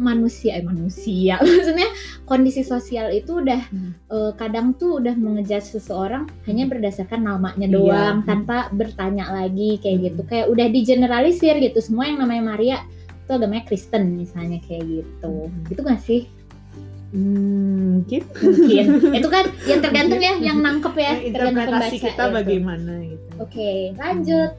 manusia, 0.00 0.56
eh 0.56 0.64
manusia. 0.64 1.36
Maksudnya 1.44 1.92
kondisi 2.24 2.64
sosial 2.64 3.12
itu 3.12 3.38
udah 3.38 3.60
Hmm. 3.68 3.92
eh, 4.08 4.32
kadang 4.34 4.72
tuh 4.72 4.96
udah 4.96 5.12
mengejar 5.12 5.60
seseorang 5.60 6.24
hanya 6.44 6.64
berdasarkan 6.64 7.20
namanya 7.22 7.68
Iya. 7.68 7.74
doang 7.76 8.16
Hmm. 8.20 8.26
tanpa 8.26 8.72
bertanya 8.72 9.28
lagi 9.28 9.76
kayak 9.78 9.96
Hmm. 9.96 10.06
gitu. 10.08 10.20
Kayak 10.24 10.46
udah 10.48 10.66
digeneralisir 10.66 11.54
gitu. 11.60 11.78
Semua 11.78 12.08
yang 12.08 12.18
namanya 12.18 12.42
Maria 12.48 12.78
itu 13.20 13.30
agamanya 13.30 13.68
Kristen 13.68 14.16
misalnya 14.16 14.56
kayak 14.64 14.88
gitu. 14.88 15.32
Hmm. 15.46 15.64
Gitu 15.68 15.80
gak 15.84 16.00
sih? 16.00 16.22
Hmm, 17.08 18.04
gitu. 18.04 18.28
Mungkin. 18.42 18.84
itu 19.20 19.28
kan 19.28 19.44
yang 19.64 19.80
tergantung 19.80 20.20
ya 20.20 20.32
yang 20.38 20.58
nangkep 20.60 20.92
ya, 20.94 21.04
Ya, 21.10 21.12
interpretasi 21.24 21.96
kita 21.98 22.24
itu. 22.24 22.34
bagaimana 22.34 22.92
gitu. 23.00 23.28
Oke, 23.38 23.70
lanjut. 23.96 24.50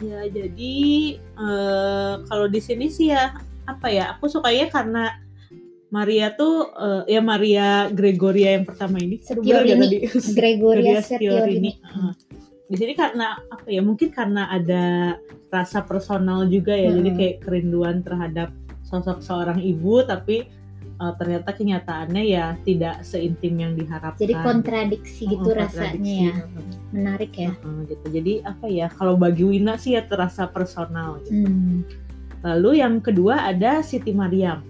Ya 0.00 0.20
jadi 0.28 0.76
eh, 1.20 2.14
kalau 2.24 2.46
di 2.48 2.60
sini 2.60 2.88
sih 2.88 3.12
ya 3.12 3.36
apa 3.68 3.86
ya 3.92 4.16
aku 4.16 4.26
sukanya 4.26 4.66
karena 4.72 5.04
Maria 5.92 6.32
tuh 6.34 6.70
eh, 6.72 7.18
ya 7.18 7.20
Maria 7.20 7.92
Gregoria 7.92 8.56
yang 8.56 8.66
pertama 8.66 8.96
ini 8.98 9.20
Setiorini. 9.20 9.76
tadi? 9.76 9.98
Gregoria 10.38 10.98
Setiorini. 11.04 11.70
Heeh. 11.76 12.12
Di 12.70 12.76
sini 12.78 12.92
karena 12.94 13.34
apa 13.50 13.66
ya 13.66 13.82
mungkin 13.82 14.14
karena 14.14 14.46
ada 14.46 15.18
rasa 15.50 15.82
personal 15.82 16.46
juga 16.46 16.72
ya 16.72 16.94
jadi 16.94 17.10
Mm-mm. 17.10 17.18
kayak 17.18 17.36
kerinduan 17.42 18.06
terhadap 18.06 18.54
sosok 18.86 19.18
seorang 19.20 19.58
ibu 19.58 20.06
tapi 20.06 20.46
eh, 21.00 21.12
ternyata 21.16 21.50
kenyataannya 21.56 22.22
ya 22.28 22.54
tidak 22.62 23.00
seintim 23.02 23.56
yang 23.56 23.72
diharapkan. 23.72 24.20
Jadi 24.20 24.34
kontradiksi 24.44 25.22
gitu 25.26 25.48
Heeh, 25.50 25.58
rasanya 25.64 26.12
ya. 26.12 26.34
kontradiksi. 26.36 26.78
Menarik 26.92 27.32
ya. 27.34 27.50
Heeh, 27.56 27.78
gitu. 27.88 28.06
Jadi 28.12 28.32
apa 28.44 28.66
ya 28.68 28.86
kalau 28.92 29.14
bagi 29.16 29.44
Wina 29.48 29.80
sih 29.80 29.96
ya 29.96 30.04
terasa 30.04 30.44
personal 30.46 31.18
gitu. 31.24 31.48
Hmm. 31.48 31.82
Lalu 32.40 32.80
yang 32.80 33.00
kedua 33.04 33.48
ada 33.48 33.80
Siti 33.84 34.12
Mariam. 34.16 34.64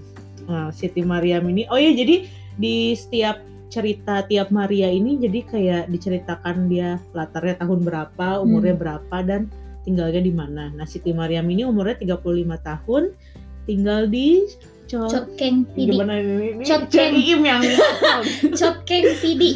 Nah, 0.50 0.74
Siti 0.74 1.06
Mariam 1.06 1.46
ini, 1.46 1.66
oh 1.70 1.78
ya 1.78 1.94
jadi 1.94 2.26
di 2.58 2.98
setiap 2.98 3.38
cerita 3.70 4.26
tiap 4.26 4.50
Maria 4.50 4.90
ini 4.90 5.14
jadi 5.22 5.46
kayak 5.46 5.84
diceritakan 5.94 6.66
dia 6.66 6.98
latarnya 7.14 7.62
tahun 7.62 7.86
berapa, 7.86 8.42
umurnya 8.42 8.74
Hmm. 8.74 8.82
berapa 8.82 9.16
dan 9.22 9.40
tinggalnya 9.86 10.18
di 10.18 10.34
mana. 10.34 10.74
Nah, 10.74 10.82
Siti 10.90 11.14
Mariam 11.14 11.46
ini 11.46 11.62
umurnya 11.62 11.94
35 12.02 12.58
tahun, 12.66 13.14
tinggal 13.70 14.10
di 14.10 14.42
Cokeng 14.90 15.56
Pidi. 15.70 15.94
Gimana 15.94 16.14
ini? 16.18 16.62
Cok 16.62 16.82
Iim 16.90 17.40
yang 17.42 17.62
Cokeng 18.60 19.06
Pidi. 19.18 19.50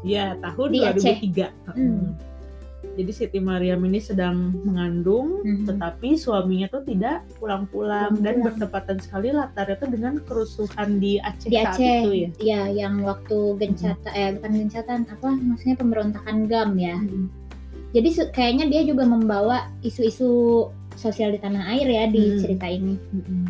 Ya, 0.00 0.32
tahun 0.40 0.68
Di 0.70 0.80
Aceh. 0.80 1.16
2003. 1.20 1.76
Hmm. 1.76 2.16
Jadi 2.90 3.12
Siti 3.12 3.38
Mariam 3.38 3.80
ini 3.82 3.96
sedang 3.96 4.50
mengandung, 4.58 5.40
Mhm. 5.40 5.64
tetapi 5.64 6.16
suaminya 6.16 6.66
tuh 6.66 6.82
tidak 6.82 7.22
pulang-pulang 7.38 8.18
dan 8.18 8.42
bertepatan 8.42 8.98
sekali 8.98 9.30
latarnya 9.30 9.76
tuh 9.78 9.88
dengan 9.88 10.18
kerusuhan 10.18 10.98
di 10.98 11.16
Aceh, 11.16 11.46
di 11.46 11.56
saat 11.56 11.76
Aceh 11.76 11.96
itu 12.02 12.10
ya. 12.10 12.28
ya 12.40 12.60
yang 12.82 13.00
waktu 13.00 13.38
gencatan 13.56 14.10
eh 14.10 14.30
bukan 14.34 14.52
gencatan 14.58 14.98
apa 15.06 15.28
maksudnya 15.30 15.76
pemberontakan 15.76 16.36
GAM 16.44 16.70
ya 16.76 16.96
jadi 17.90 18.08
su- 18.10 18.30
kayaknya 18.30 18.66
dia 18.66 18.82
juga 18.84 19.04
membawa 19.04 19.70
isu-isu 19.80 20.66
sosial 20.92 21.30
di 21.30 21.38
tanah 21.38 21.70
air 21.70 21.86
ya 21.86 22.04
di 22.06 22.22
Hmm. 22.26 22.38
cerita 22.38 22.66
ini 22.66 22.98
Mm-mm. 22.98 23.42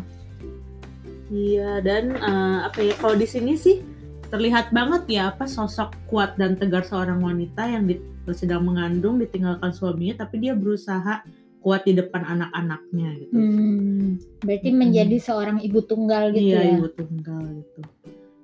Iya 1.31 1.79
dan 1.79 2.11
eh, 2.11 2.59
apa 2.67 2.79
ya 2.83 2.93
kalau 2.99 3.15
di 3.15 3.23
sini 3.23 3.55
sih 3.55 3.79
terlihat 4.27 4.75
banget 4.75 5.07
ya 5.07 5.31
apa 5.31 5.47
sosok 5.47 5.95
kuat 6.07 6.35
dan 6.35 6.59
tegar 6.59 6.83
seorang 6.83 7.19
wanita 7.23 7.67
yang 7.67 7.87
di- 7.87 8.03
sedang 8.31 8.63
mengandung 8.67 9.19
ditinggalkan 9.19 9.71
suaminya 9.71 10.27
tapi 10.27 10.43
dia 10.43 10.55
berusaha 10.55 11.23
kuat 11.61 11.87
di 11.87 11.93
depan 11.95 12.25
anak-anaknya 12.25 13.09
gitu. 13.21 13.35
Hmm, 13.37 14.17
berarti 14.41 14.69
Mm-mm. 14.71 14.81
menjadi 14.81 15.17
seorang 15.19 15.57
ibu 15.61 15.79
tunggal 15.83 16.31
gitu 16.35 16.51
iya 16.51 16.59
ya 16.63 16.75
ibu 16.79 16.87
tunggal 16.95 17.43
gitu. 17.59 17.79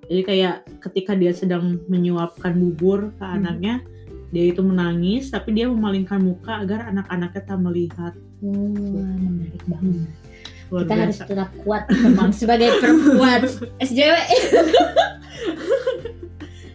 Jadi 0.07 0.21
kayak 0.23 0.55
ketika 0.79 1.11
dia 1.19 1.31
sedang 1.35 1.83
menyuapkan 1.91 2.55
bubur 2.55 3.11
ke 3.19 3.25
Hmm. 3.25 3.43
anaknya 3.43 3.75
dia 4.31 4.51
itu 4.51 4.59
menangis 4.59 5.31
tapi 5.31 5.55
dia 5.55 5.71
memalingkan 5.71 6.19
muka 6.19 6.63
agar 6.63 6.87
anak-anaknya 6.91 7.41
tak 7.47 7.59
melihat. 7.59 8.13
Wah, 8.43 9.15
menarik 9.17 9.63
banget 9.65 10.07
Luar 10.67 10.83
kita 10.83 10.93
harus 10.97 11.17
biasa. 11.17 11.27
tetap 11.27 11.49
kuat 11.59 11.83
memang 11.89 12.29
sebagai 12.31 12.69
perempuan 12.77 13.41
SJW 13.83 14.15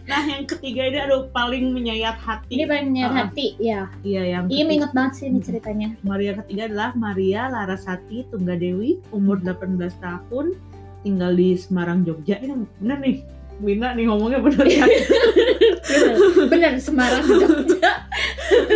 Nah 0.03 0.19
yang 0.21 0.43
ketiga 0.43 0.83
ini 0.83 0.99
aduh 0.99 1.31
paling 1.31 1.71
menyayat 1.71 2.17
hati. 2.17 2.51
ini 2.51 2.63
paling 2.63 2.91
menyayat 2.91 3.07
Ah. 3.09 3.19
hati 3.23 3.47
ya 3.55 3.87
Iya 4.03 4.21
yang 4.27 4.43
iya 4.47 4.63
inget 4.67 4.91
banget 4.91 5.13
sih 5.15 5.25
ini 5.25 5.39
ceritanya 5.39 5.95
Maria 6.01 6.35
ketiga 6.35 6.67
adalah 6.67 6.91
Maria 6.93 7.47
Larasati 7.47 8.27
Tunggadewi, 8.27 8.99
umur 9.09 9.39
18 9.39 9.79
tahun, 9.95 10.59
tinggal 11.01 11.31
di 11.31 11.55
Semarang, 11.55 12.03
Jogja. 12.03 12.35
Ini 12.37 12.51
bener 12.77 12.97
nih, 12.99 13.15
Wina 13.59 13.93
nih 13.93 14.05
ngomongnya 14.05 14.39
bener 14.41 14.65
ya. 14.65 14.83
bener, 14.83 16.13
bener 16.47 16.71
Semarang 16.77 17.23
Jogja 17.23 17.91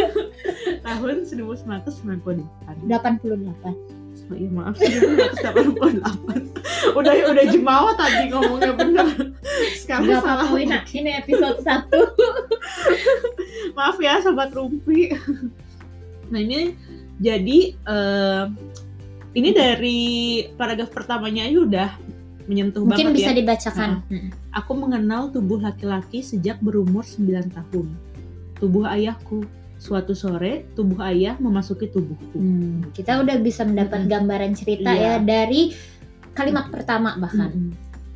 tahun 0.88 1.16
1998. 1.28 2.88
88 2.88 3.97
Oh, 4.28 4.36
iya 4.36 4.52
maaf, 4.52 4.76
1988. 4.76 7.00
udah 7.00 7.14
udah 7.32 7.46
jemawa 7.48 7.96
tadi 7.96 8.28
ngomongnya 8.28 8.76
bener. 8.76 9.08
Sekarang 9.80 10.12
Gak 10.12 10.20
salah. 10.20 10.52
Wina, 10.52 10.84
ini 10.92 11.16
episode 11.16 11.64
1 11.64 11.88
Maaf 13.78 13.96
ya 14.04 14.20
sobat 14.20 14.52
rumpi. 14.52 15.16
Nah 16.28 16.44
ini 16.44 16.76
jadi 17.24 17.72
eh, 17.72 18.44
ini 19.32 19.50
dari 19.56 20.00
paragraf 20.60 20.92
pertamanya 20.92 21.48
aja 21.48 21.60
udah 21.64 21.90
menyentuh 22.48 22.84
Mungkin 22.84 23.12
banget 23.12 23.16
bisa 23.16 23.32
ya. 23.32 23.38
dibacakan 23.40 23.90
Mm. 24.08 24.30
Aku 24.56 24.72
mengenal 24.74 25.30
tubuh 25.30 25.62
laki-laki 25.62 26.20
sejak 26.20 26.58
berumur 26.60 27.06
9 27.06 27.54
tahun. 27.54 27.88
Tubuh 28.58 28.90
ayahku. 28.90 29.46
Suatu 29.78 30.18
sore, 30.18 30.66
tubuh 30.74 30.98
ayah 31.06 31.38
memasuki 31.38 31.86
tubuhku. 31.88 32.34
Hmm, 32.34 32.90
kita 32.92 33.22
udah 33.22 33.38
bisa 33.38 33.62
mendapat 33.62 34.04
Mm-mm. 34.04 34.12
gambaran 34.12 34.52
cerita 34.54 34.90
Iya. 34.90 35.22
ya 35.22 35.24
dari 35.24 35.72
kalimat 36.34 36.70
pertama 36.70 37.14
bahkan. 37.16 37.54
Mm-mm. 37.54 37.72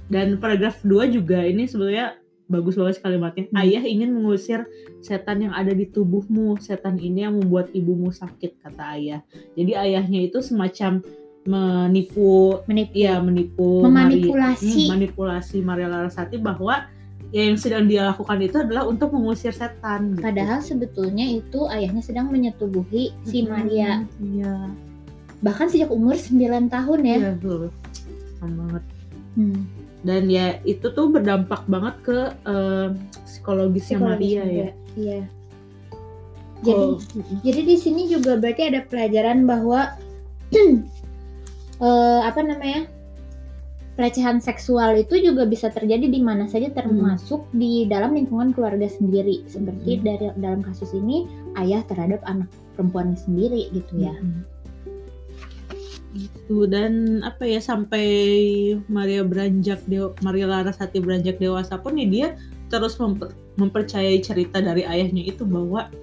Dan 0.10 0.36
paragraf 0.38 0.82
2 0.82 1.08
juga 1.08 1.39
ini 1.41 1.70
sebenarnya 1.70 2.18
bagus 2.51 2.75
banget 2.75 3.00
kalimatnya. 3.00 3.46
Hmm. 3.48 3.62
Ayah 3.62 3.84
ingin 3.86 4.12
mengusir 4.12 4.68
setan 5.00 5.39
yang 5.39 5.53
ada 5.56 5.72
di 5.72 5.88
tubuhmu. 5.88 6.60
Setan 6.60 7.00
ini 7.00 7.24
yang 7.24 7.39
membuat 7.39 7.72
ibumu 7.72 8.12
sakit, 8.12 8.60
kata 8.60 9.00
ayah. 9.00 9.22
Jadi 9.56 9.72
ayahnya 9.72 10.20
itu 10.27 10.44
semacam 10.44 11.00
menipu 11.41 12.62
Menipu. 12.70 12.94
ya 12.94 13.18
menipu 13.18 13.82
Memanipulasi. 13.82 14.65
Maria, 14.65 14.77
hmm, 14.77 14.89
manipulasi 14.94 15.58
Maria 15.63 15.88
Larasati 15.89 16.38
bahwa 16.38 16.86
ya 17.32 17.48
yang 17.48 17.56
sedang 17.56 17.88
dia 17.88 18.06
lakukan 18.06 18.38
itu 18.40 18.60
adalah 18.60 18.84
untuk 18.84 19.12
mengusir 19.12 19.52
setan. 19.52 20.16
gitu. 20.16 20.24
Padahal 20.24 20.60
sebetulnya 20.60 21.24
itu 21.26 21.64
ayahnya 21.68 22.04
sedang 22.04 22.28
menyetubuhi 22.28 23.16
si 23.24 23.42
Mm-mm. 23.42 23.50
Maria. 23.50 23.92
Iya. 24.20 24.56
Bahkan 25.42 25.68
sejak 25.72 25.90
umur 25.90 26.14
9 26.14 26.38
tahun 26.68 27.00
ya. 27.01 27.18
Iya 27.18 27.32
betul. 27.40 27.64
Banget. 28.42 28.84
Hmm, 29.32 29.64
Dan 30.03 30.27
ya 30.27 30.60
itu 30.64 30.92
tuh 30.92 31.08
berdampak 31.08 31.64
banget 31.66 31.96
ke 32.03 32.18
eh, 32.44 32.88
psikologisnya 33.24 33.96
psikologis 33.96 34.03
Maria 34.03 34.36
ya. 34.36 34.44
juga. 34.44 34.70
Iya. 34.98 35.22
Jadi 36.62 36.77
Oh, 36.77 36.94
jadi 37.42 37.62
di 37.66 37.74
sini 37.75 38.05
juga 38.05 38.38
berarti 38.38 38.70
ada 38.70 38.86
pelajaran 38.86 39.48
bahwa 39.48 39.98
eh, 40.53 42.20
apa 42.22 42.40
namanya? 42.44 42.86
Pelecehan 44.01 44.42
seksual 44.42 44.98
itu 44.98 45.14
juga 45.22 45.46
bisa 45.46 45.70
terjadi 45.70 46.09
di 46.09 46.25
mana 46.25 46.50
saja 46.50 46.74
termasuk 46.74 47.46
di 47.53 47.85
dalam 47.85 48.18
lingkungan 48.18 48.50
keluarga 48.50 48.90
sendiri 48.90 49.46
seperti 49.46 50.01
Hmm. 50.01 50.03
dari 50.09 50.25
dalam 50.42 50.66
kasus 50.66 50.98
ini 50.98 51.29
ayah 51.61 51.85
terhadap 51.85 52.18
anak 52.25 52.50
perempuannya 52.74 53.14
sendiri 53.14 53.70
gitu 53.70 54.01
ya. 54.01 54.18
Mm-mm. 54.18 54.42
Gitu 56.18 56.66
dan 56.66 57.22
apa 57.22 57.46
ya 57.46 57.61
sampai 57.61 58.09
Maria 58.90 59.22
beranjak 59.22 59.85
dewa, 59.85 60.18
Maria 60.25 60.50
Larasati 60.50 60.98
beranjak 60.98 61.37
dewasa 61.37 61.77
pun 61.77 61.94
ya 62.01 62.09
dia 62.09 62.27
terus 62.74 62.98
memper- 62.98 63.37
mempercayai 63.61 64.18
cerita 64.25 64.66
dari 64.66 64.81
ayahnya 64.81 65.29
itu 65.29 65.46
bahwa 65.46 65.94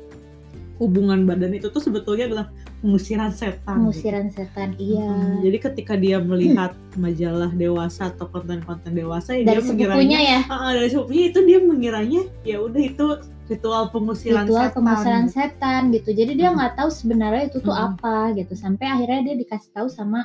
hubungan 0.79 1.27
badan 1.27 1.59
itu 1.59 1.67
tuh 1.67 1.83
sebetulnya 1.83 2.31
adalah 2.31 2.47
pengusiran 2.79 3.31
setan. 3.31 3.75
pengusiran 3.77 4.27
setan 4.29 4.71
iya 4.77 5.03
Mm, 5.03 5.43
Jadi 5.43 5.59
ketika 5.61 5.95
dia 5.95 6.19
melihat 6.19 6.73
majalah 6.95 7.51
dewasa 7.51 8.09
atau 8.09 8.27
konten-konten 8.27 8.93
dewasa 8.93 9.35
ya 9.35 9.43
dari 9.45 9.59
dia 9.59 9.61
sepupunya 9.61 9.89
mengiranya 9.89 10.21
ya 10.23 10.41
ah, 10.47 10.71
dari 10.71 10.89
sepupunya 10.89 11.25
itu 11.27 11.41
dia 11.43 11.59
mengiranya 11.61 12.23
ya 12.43 12.57
udah 12.59 12.83
itu 12.85 13.07
ritual 13.47 13.89
pengusiran 13.89 14.45
ritual 14.45 14.63
setan. 14.65 14.77
pengusiran 14.77 15.27
setan 15.27 15.83
gitu 15.91 16.11
jadi 16.13 16.33
dia 16.33 16.49
Hmm. 16.49 16.57
nggak 16.57 16.73
tahu 16.77 16.91
sebenarnya 16.93 17.43
itu 17.47 17.59
tuh 17.59 17.73
Hmm. 17.73 17.87
apa 17.93 18.17
gitu 18.33 18.53
sampai 18.55 18.87
akhirnya 18.87 19.21
dia 19.25 19.37
dikasih 19.37 19.71
tahu 19.73 19.89
sama 19.89 20.21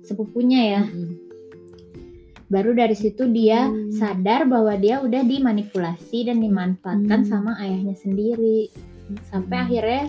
sepupunya 0.00 0.60
ya 0.70 0.82
Mm-mm. 0.82 1.12
baru 2.48 2.72
dari 2.72 2.94
situ 2.94 3.28
dia 3.28 3.68
Hmm. 3.68 3.92
sadar 3.92 4.46
bahwa 4.46 4.72
dia 4.74 4.98
udah 4.98 5.20
dimanipulasi 5.22 6.24
dan 6.24 6.40
dimanfaatkan 6.40 7.20
Hmm. 7.20 7.28
sama 7.28 7.52
ayahnya 7.58 7.92
sendiri 7.94 8.72
sampai 9.26 9.52
Hmm. 9.54 9.64
akhirnya 9.66 10.02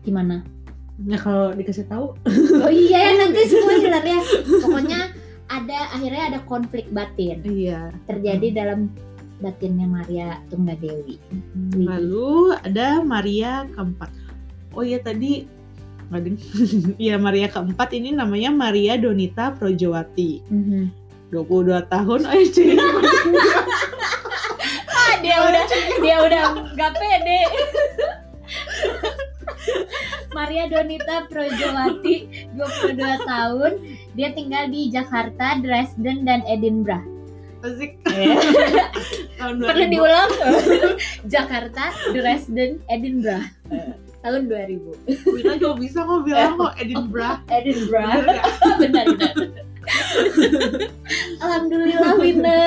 gimana 0.00 0.46
Ya 1.00 1.18
kalau 1.18 1.56
dikasih 1.56 1.88
tahu 1.88 2.14
oh 2.62 2.72
iya 2.72 2.98
ya 3.00 3.10
nanti 3.24 3.40
spoiler 3.48 4.04
ya 4.04 4.20
pokoknya 4.60 5.00
ada 5.48 5.78
akhirnya 5.92 6.22
ada 6.32 6.38
konflik 6.48 6.88
batin 6.92 7.44
iya. 7.44 7.92
terjadi 8.08 8.64
dalam 8.64 8.92
batinnya 9.42 9.90
Maria 9.90 10.38
Tunggadewi 10.48 11.18
Widih. 11.18 11.82
Lalu 11.82 12.54
ada 12.62 13.02
Maria 13.02 13.66
keempat. 13.74 14.10
Oh 14.72 14.86
iya 14.86 15.02
tadi. 15.02 15.60
Iya 17.00 17.16
Maria 17.16 17.48
keempat 17.48 17.96
ini 17.96 18.12
namanya 18.12 18.52
Maria 18.52 19.00
Donita 19.00 19.56
Projowati. 19.56 20.44
Mhm. 20.44 20.92
22 21.32 21.88
tahun 21.88 22.20
aja 22.30 22.44
cuy. 22.52 22.76
Ah, 24.92 25.12
dia 25.24 25.36
udah 25.40 25.64
dia 26.04 26.16
udah 26.20 26.42
nggak 26.76 26.92
pede. 27.00 27.40
Maria 30.42 30.66
Donita 30.66 31.30
Projowati 31.30 32.50
22 32.58 32.98
tahun 33.30 33.72
dia 34.18 34.34
tinggal 34.34 34.74
di 34.74 34.90
Jakarta, 34.90 35.62
Dresden 35.62 36.26
dan 36.26 36.42
Edinburgh. 36.50 37.06
Asik. 37.62 38.02
Perlu 39.38 39.86
2000. 39.86 39.94
diulang? 39.94 40.30
Jakarta, 41.38 41.94
Dresden, 42.10 42.82
Edinburgh. 42.90 43.46
Tahun 44.18 44.50
2000. 44.50 45.30
Wina 45.30 45.54
juga 45.62 45.78
bisa 45.78 46.02
kok 46.02 46.26
bilang 46.26 46.58
kok 46.58 46.74
Edinburgh. 46.74 47.38
Edinburgh. 47.62 48.22
Benar 48.82 49.06
benar. 49.14 49.34
Alhamdulillah 51.38 52.12
Wina. 52.18 52.58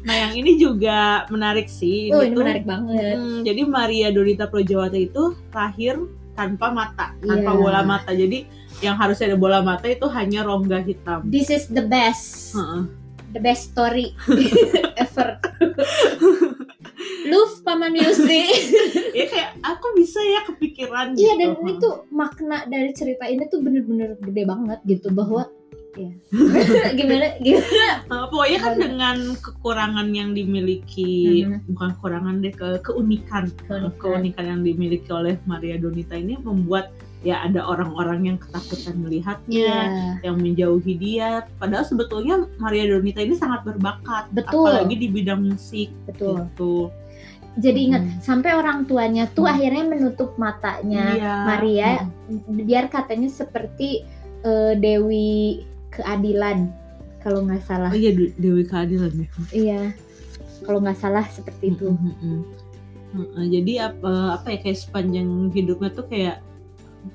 Nah 0.00 0.14
yang 0.18 0.32
ini 0.34 0.56
juga 0.56 1.24
menarik 1.28 1.66
sih. 1.66 2.08
Oh, 2.10 2.20
ini 2.20 2.32
tuh- 2.32 2.42
menarik 2.42 2.64
banget. 2.64 3.16
Hmm, 3.16 3.40
jadi 3.42 3.60
Maria 3.64 4.08
Donita 4.08 4.44
Projowati 4.44 5.06
itu 5.06 5.22
lahir 5.50 5.96
tanpa 6.32 6.68
mata, 6.70 7.12
tanpa 7.18 7.50
Iya. 7.50 7.58
bola 7.58 7.80
mata. 7.82 8.10
Jadi 8.10 8.44
yang 8.80 8.94
harusnya 8.94 9.28
ada 9.28 9.38
bola 9.38 9.60
mata 9.60 9.86
itu 9.86 10.08
hanya 10.08 10.40
rongga 10.42 10.80
hitam. 10.80 11.20
This 11.24 11.48
is 11.48 11.66
the 11.66 11.82
best. 11.82 12.52
Heeh. 12.52 12.82
The 13.30 13.38
best 13.38 13.70
story 13.70 14.10
ever. 14.98 15.38
Love 17.22 17.62
Paman 17.62 17.94
Yusi. 17.94 18.42
ya 19.18 19.24
kayak 19.24 19.50
aku 19.60 19.86
bisa 19.94 20.18
ya 20.18 20.40
kepikiran 20.44 21.12
Iya 21.12 21.30
gitu. 21.30 21.38
dan 21.38 21.50
ini 21.58 21.72
tuh 21.78 21.94
makna 22.10 22.64
dari 22.66 22.90
cerita 22.90 23.24
ini 23.24 23.46
tuh 23.46 23.60
bener-bener 23.60 24.16
gede 24.18 24.42
banget 24.44 24.80
gitu 24.84 25.08
bahwa 25.10 25.46
gimana 26.98 27.26
gimana 27.38 27.66
Uh, 28.10 28.26
pokoknya 28.26 28.58
kan 28.58 28.72
Gimana? 28.74 28.84
dengan 28.86 29.16
kekurangan 29.36 30.08
yang 30.10 30.30
dimiliki 30.32 31.46
Mhm. 31.46 31.70
bukan 31.70 31.88
kekurangan 31.94 32.34
deh 32.40 32.52
ke 32.52 32.68
keunikan 32.80 33.44
Keunikan. 33.64 33.94
keunikan 33.98 34.44
yang 34.46 34.60
dimiliki 34.62 35.10
oleh 35.10 35.38
Maria 35.44 35.76
Donita 35.76 36.14
ini 36.14 36.34
membuat 36.36 36.90
ya 37.20 37.44
ada 37.44 37.60
orang-orang 37.60 38.24
yang 38.24 38.38
ketakutan 38.38 38.96
melihatnya 38.96 39.68
Iya, 40.16 40.24
yang 40.24 40.40
menjauhi 40.40 40.94
dia 40.96 41.28
padahal 41.56 41.84
sebetulnya 41.84 42.48
Maria 42.56 42.88
Donita 42.88 43.20
ini 43.20 43.36
sangat 43.36 43.60
berbakat 43.62 44.32
Betul. 44.32 44.64
apalagi 44.66 44.96
di 44.96 45.08
bidang 45.08 45.42
musik 45.44 45.92
betul. 46.04 46.46
gitu 46.46 46.74
Jadi 47.52 47.78
ingat 47.82 48.02
Mhm. 48.06 48.14
sampai 48.20 48.50
orang 48.54 48.86
tuanya 48.86 49.26
tuh 49.28 49.42
Hmm. 49.42 49.52
akhirnya 49.52 49.84
menutup 49.84 50.30
matanya 50.36 51.04
Iya. 51.12 51.34
Maria 51.44 51.88
Mhm. 52.26 52.62
biar 52.64 52.86
katanya 52.86 53.26
seperti 53.28 54.06
eh, 54.40 54.72
Dewi 54.72 55.60
keadilan 55.90 56.70
kalau 57.20 57.44
nggak 57.44 57.62
salah. 57.62 57.90
oh 57.90 57.98
iya 57.98 58.10
De- 58.10 58.32
Dewi 58.34 58.64
Keadilan 58.64 59.12
ya 59.12 59.28
Iya. 59.52 59.82
Kalau 60.60 60.78
nggak 60.78 60.96
salah 60.96 61.24
seperti 61.26 61.72
itu. 61.72 61.88
Mhm. 61.88 62.38
Heeh, 63.10 63.44
jadi 63.50 63.90
apa 63.90 64.38
apa 64.38 64.46
ya 64.50 64.58
kayak 64.60 64.78
sepanjang 64.78 65.26
hidupnya 65.50 65.90
tuh 65.90 66.06
kayak 66.06 66.38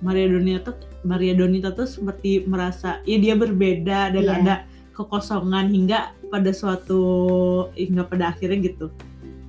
Maria 0.02 0.28
Donita 0.28 0.60
tuh 0.66 0.76
Maria 1.02 1.34
Donita 1.34 1.70
tuh 1.72 1.86
seperti 1.86 2.44
merasa 2.44 3.00
ya 3.04 3.16
dia 3.16 3.32
berbeda 3.34 4.12
dan 4.12 4.20
Iya. 4.20 4.34
ada 4.36 4.56
kekosongan 4.92 5.70
hingga 5.70 6.00
pada 6.28 6.52
suatu 6.52 7.02
hingga 7.74 8.04
pada 8.04 8.30
akhirnya 8.30 8.60
gitu 8.66 8.92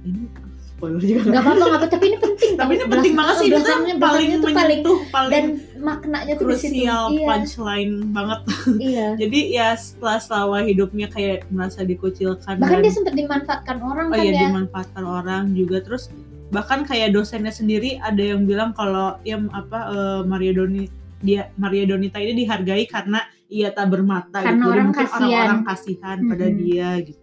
ini 0.04 0.28
spoiler 0.76 1.00
juga 1.00 1.20
Nggak 1.24 1.40
apa-apa 1.40 1.56
nggak 1.58 1.72
apa 1.74 1.86
tapi 1.88 2.04
ini 2.06 2.18
penting. 2.18 2.52
tapi 2.54 2.72
ini 2.74 2.84
penting 2.86 3.12
banget 3.14 3.34
sih 3.34 3.46
itu 3.46 3.56
belakangnya- 3.56 3.96
paling 3.98 4.28
tuh 4.28 4.40
paling 4.44 4.58
menyentuh 4.76 4.98
paling 5.08 5.32
dan 5.32 5.44
maknanya 5.78 6.32
tuh 6.34 6.44
krusial 6.46 7.04
Iya. 7.08 7.26
punchline 7.26 7.94
banget 8.10 8.40
iya. 8.78 9.06
jadi 9.20 9.38
ya 9.50 9.68
setelah 9.74 10.18
selama 10.18 10.56
hidupnya 10.62 11.06
kayak 11.08 11.48
merasa 11.48 11.80
dikucilkan 11.82 12.54
Bahkan 12.54 12.68
dan- 12.70 12.84
dia 12.84 12.92
sempat 12.92 13.14
dimanfaatkan 13.14 13.76
orang 13.80 14.06
oh 14.06 14.12
kan 14.12 14.20
iya 14.20 14.30
ya. 14.30 14.40
dimanfaatkan 14.44 15.04
orang 15.04 15.42
juga 15.52 15.80
terus 15.80 16.12
bahkan 16.46 16.80
kayak 16.82 17.10
dosennya 17.10 17.50
sendiri 17.50 17.98
ada 17.98 18.22
yang 18.22 18.44
bilang 18.44 18.70
kalau 18.70 19.16
ya 19.22 19.40
apa 19.50 19.78
eh, 19.88 20.20
Maria 20.22 20.52
Doni 20.52 20.86
dia 21.18 21.48
Maria 21.54 21.82
Donita 21.84 22.18
ini 22.18 22.36
dihargai 22.38 22.84
karena 22.86 23.18
ia 23.48 23.70
tak 23.70 23.88
bermata 23.88 24.38
Karena 24.38 24.52
gitu 24.52 24.60
Jadi 24.60 24.70
orang 24.70 24.86
mungkin 24.86 25.00
kasihan. 25.00 25.22
orang-orang 25.24 25.60
kasihan 25.64 26.18
pada 26.22 26.44
Mm-mm. 26.44 26.58
dia 26.60 26.88
gitu 27.00 27.20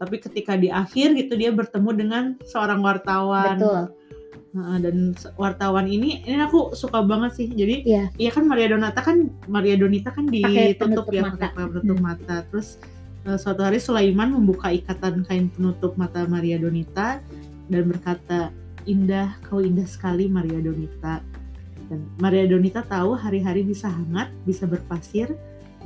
tapi 0.00 0.16
ketika 0.16 0.56
di 0.56 0.72
akhir 0.72 1.12
gitu 1.12 1.36
dia 1.36 1.52
bertemu 1.52 1.90
dengan 1.92 2.24
seorang 2.42 2.80
wartawan 2.80 3.60
Betul. 3.60 3.82
Nah, 4.50 4.82
dan 4.82 5.14
wartawan 5.38 5.86
ini 5.86 6.26
ini 6.26 6.42
aku 6.42 6.74
suka 6.74 7.06
banget 7.06 7.38
sih 7.38 7.46
jadi 7.46 7.86
Iya. 7.86 8.04
iya 8.18 8.30
kan 8.34 8.50
Maria 8.50 8.74
Donata 8.74 8.98
kan 8.98 9.30
Maria 9.46 9.78
Donita 9.78 10.10
kan 10.10 10.26
ditutup 10.26 11.06
ya 11.14 11.22
pakai 11.22 11.54
penutup 11.54 11.94
Hmm. 11.94 12.02
mata 12.02 12.42
terus 12.50 12.80
eh, 13.22 13.38
suatu 13.38 13.62
hari 13.62 13.78
Sulaiman 13.78 14.34
membuka 14.34 14.74
ikatan 14.74 15.22
kain 15.22 15.54
penutup 15.54 15.94
mata 15.94 16.26
Maria 16.26 16.58
Donita 16.58 17.22
dan 17.70 17.82
berkata 17.86 18.50
indah 18.90 19.38
kau 19.46 19.62
indah 19.62 19.86
sekali 19.86 20.26
Maria 20.26 20.58
Donita 20.58 21.22
dan 21.86 22.00
Maria 22.18 22.50
Donita 22.50 22.82
tahu 22.82 23.14
hari-hari 23.14 23.62
bisa 23.62 23.86
hangat 23.86 24.34
bisa 24.42 24.66
berpasir 24.66 25.30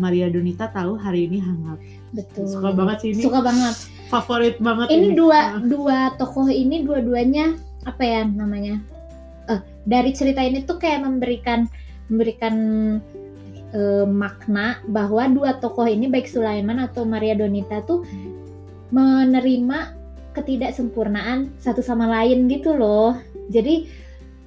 Maria 0.00 0.33
Donita 0.33 0.72
tahu 0.72 0.96
hari 0.96 1.29
ini 1.29 1.37
hangat 1.37 1.85
Betul. 2.16 2.48
suka 2.48 2.72
banget 2.72 2.96
sih 3.05 3.11
ini 3.12 3.22
Suka 3.29 3.44
banget. 3.44 3.77
Favorit 4.09 4.57
banget 4.59 4.90
ini 4.90 5.12
Ah. 5.12 5.17
dua 5.17 5.40
dua 5.64 5.99
tokoh 6.17 6.47
ini 6.47 6.83
dua-duanya 6.83 7.57
apa 7.85 8.03
ya 8.03 8.23
namanya? 8.25 8.81
Eh 9.47 9.61
dari 9.85 10.11
cerita 10.11 10.40
ini 10.40 10.64
tuh 10.64 10.77
kayak 10.77 11.05
memberikan 11.05 11.69
memberikan 12.09 12.55
eh, 13.75 14.07
makna 14.07 14.79
bahwa 14.87 15.27
dua 15.29 15.57
tokoh 15.59 15.85
ini 15.85 16.07
baik 16.07 16.29
Sulaiman 16.29 16.79
atau 16.81 17.03
Maria 17.03 17.35
Donita 17.35 17.83
tuh 17.83 18.07
menerima 18.90 19.79
ketidaksempurnaan 20.35 21.59
satu 21.59 21.83
sama 21.83 22.07
lain 22.07 22.47
gitu 22.47 22.75
loh. 22.75 23.19
Jadi 23.51 23.87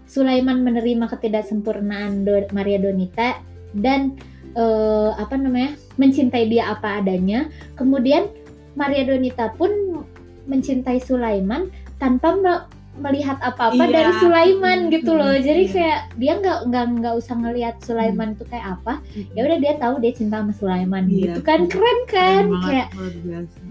Sulaiman 0.07 0.63
menerima 0.63 1.11
ketidaksempurnaan 1.11 2.23
Do- 2.23 2.47
Maria 2.55 2.79
Donita 2.79 3.43
dan 3.75 4.15
eh, 4.55 5.11
apa 5.13 5.35
namanya 5.35 5.75
mencintai 5.99 6.47
dia 6.47 6.71
apa 6.71 7.03
adanya. 7.03 7.51
Kemudian 7.75 8.31
Maria 8.77 9.03
Donita 9.09 9.49
pun 9.57 10.05
mencintai 10.45 11.01
Sulaiman 11.01 11.67
tanpa 11.97 12.69
melihat 12.97 13.37
apa-apa 13.39 13.79
Iya. 13.79 13.93
dari 13.93 14.11
Sulaiman 14.17 14.79
gitu 14.89 15.11
loh. 15.11 15.31
Hmm, 15.31 15.41
Jadi 15.41 15.63
iya. 15.63 15.73
kayak 15.73 15.99
dia 16.15 16.33
nggak 16.35 16.59
nggak 16.67 16.85
nggak 16.97 17.13
usah 17.15 17.35
ngelihat 17.35 17.75
Sulaiman 17.79 18.33
itu 18.33 18.43
kayak 18.45 18.67
apa. 18.75 18.93
Ya 19.31 19.41
udah 19.43 19.57
dia 19.57 19.73
tahu 19.77 19.93
dia 19.97 20.11
cinta 20.11 20.39
sama 20.39 20.51
Sulaiman 20.51 21.05
Iya. 21.05 21.15
gitu 21.33 21.39
kan. 21.41 21.59
Keren 21.67 21.99
kan? 22.03 22.07
Keren 22.07 22.45
banget, 22.51 22.67
Kayak 22.67 22.87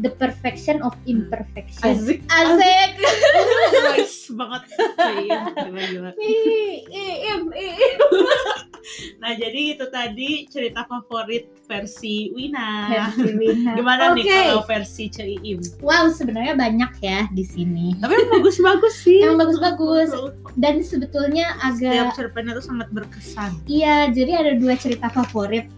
the 0.00 0.10
perfection 0.12 0.76
of 0.80 0.94
imperfection. 1.04 1.84
Asik, 1.92 2.20
Asik. 2.26 2.90
nice 3.90 4.30
banget. 4.30 4.62
Iya, 4.96 5.40
gila-gila. 5.54 6.10
Nah 9.18 9.34
jadi 9.34 9.74
itu 9.74 9.84
tadi 9.90 10.46
cerita 10.46 10.86
favorit 10.86 11.50
versi 11.66 12.30
Wina. 12.30 12.86
Versi 12.86 13.34
Wina. 13.34 13.74
Gimana 13.74 14.14
nih 14.14 14.22
Oke. 14.22 14.30
kalau 14.30 14.62
versi 14.62 15.04
Ceim? 15.10 15.58
Wow, 15.82 16.06
sebenarnya 16.08 16.54
banyak 16.54 16.92
ya 17.02 17.26
di 17.28 17.42
sini. 17.42 17.98
Tapi 17.98 18.14
bagus-bagus 18.30 18.94
sih. 18.96 19.15
Emang 19.22 19.38
bagus-bagus. 19.46 20.10
Dan 20.56 20.80
sebetulnya 20.82 21.56
Setiap 21.72 22.12
agak 22.12 22.16
cerpennya 22.16 22.52
tuh 22.56 22.64
sangat 22.64 22.88
berkesan. 22.92 23.50
Iya, 23.68 24.10
jadi 24.10 24.32
ada 24.42 24.52
dua 24.56 24.74
cerita 24.76 25.08
favorit. 25.12 25.68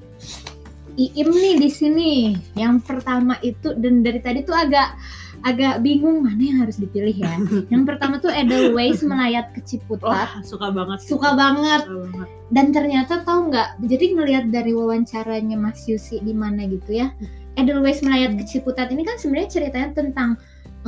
Iim 0.98 1.30
nih 1.30 1.54
di 1.62 1.70
sini. 1.70 2.14
Yang 2.58 2.82
pertama 2.86 3.38
itu 3.46 3.74
dan 3.78 4.02
dari 4.02 4.18
tadi 4.18 4.42
tuh 4.42 4.54
agak 4.54 4.98
agak 5.46 5.86
bingung 5.86 6.26
mana 6.26 6.42
yang 6.42 6.58
harus 6.66 6.82
dipilih 6.82 7.14
ya. 7.14 7.38
yang 7.72 7.86
pertama 7.86 8.18
tuh 8.18 8.32
Edelweiss 8.32 9.06
melayat 9.06 9.54
ke 9.54 9.62
Ciputat. 9.62 10.26
Wah 10.26 10.42
suka 10.42 10.74
banget. 10.74 10.98
Suka 11.06 11.30
banget. 11.38 11.86
Suka 11.86 12.02
banget. 12.10 12.28
Dan 12.50 12.66
ternyata 12.74 13.22
tahu 13.22 13.52
nggak? 13.52 13.78
Jadi 13.86 14.04
ngelihat 14.18 14.44
dari 14.50 14.72
wawancaranya 14.74 15.54
Mas 15.54 15.86
Yusi 15.86 16.18
di 16.18 16.34
mana 16.34 16.66
gitu 16.66 16.90
ya. 16.90 17.14
Edelweiss 17.58 18.02
melayat 18.02 18.38
ke 18.38 18.44
Ciputat 18.46 18.90
ini 18.94 19.02
kan 19.06 19.18
sebenarnya 19.18 19.50
ceritanya 19.50 19.90
tentang 19.94 20.38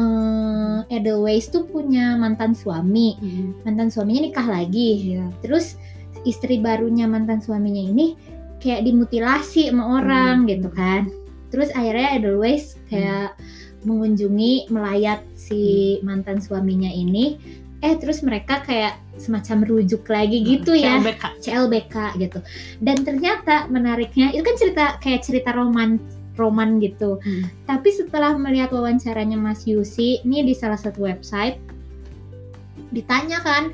eh, 0.01 0.97
Edelweiss 0.97 1.53
tuh 1.53 1.69
punya 1.69 2.17
mantan 2.17 2.57
suami. 2.57 3.15
Mantan 3.63 3.93
suaminya 3.93 4.25
nikah 4.25 4.49
lagi. 4.49 5.15
Iya. 5.15 5.29
terus 5.41 5.77
istri 6.21 6.61
barunya 6.61 7.05
mantan 7.05 7.41
suaminya 7.41 7.81
ini 7.81 8.17
kayak 8.61 8.85
dimutilasi 8.85 9.73
sama 9.73 10.01
orang 10.01 10.45
Hmm. 10.45 10.49
gitu 10.49 10.69
kan 10.69 11.09
terus 11.49 11.73
akhirnya 11.73 12.21
Edelweiss 12.21 12.77
kayak 12.93 13.33
mengunjungi 13.81 14.69
melayat 14.69 15.25
si 15.33 15.97
mantan 16.05 16.37
suaminya 16.39 16.93
ini 16.93 17.41
eh 17.81 17.97
terus 17.97 18.21
mereka 18.21 18.61
kayak 18.61 19.01
semacam 19.17 19.65
rujuk 19.65 20.05
lagi 20.05 20.45
gitu 20.45 20.77
ya 20.77 21.01
CLBK. 21.01 21.25
CLBK 21.41 21.97
gitu 22.21 22.39
dan 22.85 23.01
ternyata 23.01 23.65
menariknya 23.73 24.37
itu 24.37 24.45
kan 24.45 24.57
cerita 24.61 24.85
kayak 25.01 25.25
cerita 25.25 25.57
roman 25.57 25.97
roman 26.41 26.81
gitu 26.81 27.21
Hmm. 27.21 27.45
tapi 27.69 27.93
setelah 27.93 28.33
melihat 28.41 28.73
wawancaranya 28.73 29.37
Mas 29.37 29.69
Yusi 29.69 30.25
ini 30.25 30.41
di 30.49 30.57
salah 30.57 30.81
satu 30.81 31.05
website 31.05 31.61
ditanya 32.91 33.45
kan 33.45 33.71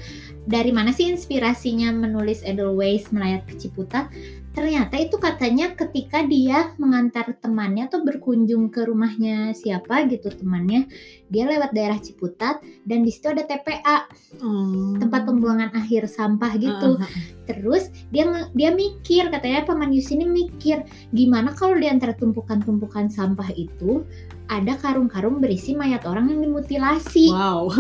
dari 0.46 0.70
mana 0.70 0.90
sih 0.90 1.06
inspirasinya 1.10 1.90
menulis 1.94 2.42
Edelweiss 2.42 3.10
melayat 3.14 3.46
ke 3.46 3.54
Ciputat 3.58 4.10
ternyata 4.56 4.96
itu 4.96 5.20
katanya 5.20 5.76
ketika 5.76 6.24
dia 6.24 6.72
mengantar 6.80 7.28
temannya 7.36 7.92
atau 7.92 8.00
berkunjung 8.00 8.72
ke 8.72 8.88
rumahnya 8.88 9.52
siapa 9.52 10.08
gitu 10.08 10.32
temannya 10.32 10.88
dia 11.28 11.44
lewat 11.44 11.76
daerah 11.76 12.00
Ciputat 12.00 12.64
dan 12.88 13.04
di 13.04 13.12
situ 13.12 13.28
ada 13.28 13.44
TPA 13.44 14.08
Hmm. 14.36 14.96
tempat 14.96 15.24
pembuangan 15.24 15.72
akhir 15.72 16.08
sampah 16.08 16.56
gitu 16.56 16.96
ah, 16.96 17.04
ah. 17.04 17.10
Terus 17.46 17.88
dia 18.10 18.26
dia 18.52 18.74
mikir 18.74 19.30
katanya 19.30 19.62
Paman 19.62 19.94
Yus 19.94 20.10
ini 20.10 20.26
mikir 20.26 20.82
gimana 21.12 21.54
kalau 21.54 21.78
di 21.78 21.86
antara 21.86 22.12
tumpukan-tumpukan 22.12 23.06
sampah 23.06 23.48
itu 23.54 24.02
ada 24.50 24.74
karung-karung 24.76 25.38
berisi 25.38 25.72
mayat 25.72 26.04
orang 26.04 26.28
yang 26.28 26.40
dimutilasi 26.42 27.28
Wow. 27.30 27.70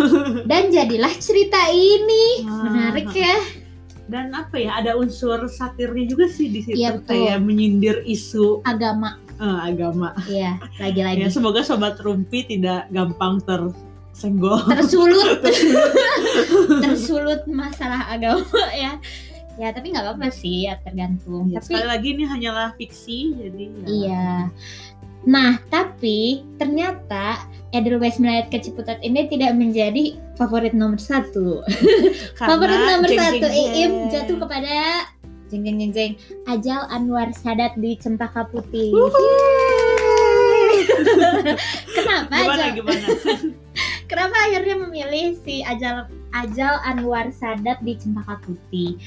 dan 0.50 0.68
jadilah 0.70 1.12
cerita 1.18 1.60
ini 1.68 2.46
Ah, 2.46 2.62
menarik 2.68 3.10
ya 3.10 3.36
Dan 4.06 4.30
apa 4.30 4.54
ya 4.54 4.76
ada 4.76 4.94
unsur 4.94 5.46
satirnya 5.46 6.06
juga 6.06 6.26
sih 6.26 6.46
di 6.46 6.62
situ 6.62 6.74
Iya, 6.74 6.96
betul. 6.96 7.10
kayak 7.10 7.38
menyindir 7.40 7.96
isu 8.02 8.62
agama 8.62 9.18
eh, 9.36 9.58
agama. 9.66 10.14
ya 10.26 10.56
lagi-lagi 10.76 11.20
Ya 11.20 11.28
semoga 11.28 11.60
sobat 11.60 11.98
rumpi 11.98 12.42
tidak 12.42 12.86
gampang 12.88 13.42
tersenggol. 13.42 14.62
tersulut 14.72 15.42
tersulut 16.80 17.42
masalah 17.46 18.06
agama 18.08 18.46
ya 18.72 18.96
ya 19.56 19.68
tapi 19.72 19.88
nggak 19.88 20.04
apa-apa 20.04 20.28
sih 20.30 20.68
ya 20.68 20.76
tergantung 20.78 21.48
Ya, 21.48 21.58
tapi 21.58 21.66
sekali 21.72 21.86
lagi 21.86 22.08
ini 22.12 22.24
hanyalah 22.24 22.68
fiksi 22.76 23.18
jadi 23.34 23.64
ya. 23.64 23.86
Iya. 23.86 24.28
Nah, 25.26 25.58
tapi 25.66 26.46
ternyata 26.54 27.42
Edelweiss 27.74 28.22
melayat 28.22 28.50
ke 28.52 28.62
Ciputat 28.62 29.02
ini 29.02 29.26
tidak 29.26 29.58
menjadi 29.58 30.14
favorit 30.38 30.70
nomor 30.70 31.02
satu. 31.02 31.66
Favorit 32.38 32.78
nomor 32.78 33.10
jeng, 33.10 33.18
satu 33.18 33.46
jeng, 33.46 33.50
jeng. 33.50 33.74
Iim 33.74 33.92
jatuh 34.12 34.36
kepada 34.38 34.74
Jeng 35.46 35.62
jeng 35.62 35.78
jeng 35.78 35.92
jeng. 35.94 36.12
Ajal 36.50 36.90
Anwar 36.90 37.30
Sadat 37.30 37.78
di 37.78 37.94
Cempaka 37.94 38.50
Putih. 38.50 38.90
Kenapa 41.94 42.34
Gimana 42.34 42.62
Ajal? 42.66 42.70
gimana? 42.74 43.06
Kenapa 44.10 44.36
akhirnya 44.50 44.76
memilih 44.86 45.38
si 45.46 45.62
Ajal 45.62 46.10
Ajal 46.34 46.82
Anwar 46.82 47.30
Sadat 47.30 47.78
di 47.86 47.94
Cempaka 47.94 48.42
Putih? 48.42 48.98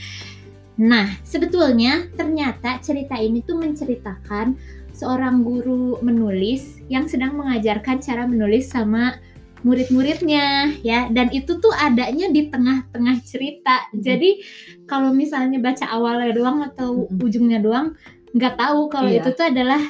Nah, 0.79 1.11
sebetulnya 1.27 2.07
ternyata 2.15 2.79
cerita 2.79 3.19
ini 3.19 3.43
tuh 3.43 3.59
menceritakan 3.59 4.55
seorang 4.99 5.47
guru 5.47 5.95
menulis 6.03 6.83
yang 6.91 7.07
sedang 7.07 7.39
mengajarkan 7.39 8.03
cara 8.03 8.27
menulis 8.27 8.67
sama 8.67 9.15
murid-muridnya 9.63 10.75
ya 10.83 11.07
dan 11.11 11.31
itu 11.35 11.59
tuh 11.59 11.71
adanya 11.75 12.31
di 12.31 12.47
tengah-tengah 12.51 13.23
cerita. 13.23 13.87
Mhm. 13.91 13.99
Jadi 14.03 14.29
kalau 14.87 15.15
misalnya 15.15 15.59
baca 15.59 15.87
awalnya 15.87 16.31
doang 16.35 16.59
atau 16.63 17.07
Mhm. 17.07 17.23
ujungnya 17.23 17.59
doang 17.63 17.95
nggak 18.35 18.55
tahu 18.59 18.91
kalau 18.91 19.09
Iya. 19.11 19.23
itu 19.23 19.29
tuh 19.35 19.45
adalah 19.47 19.81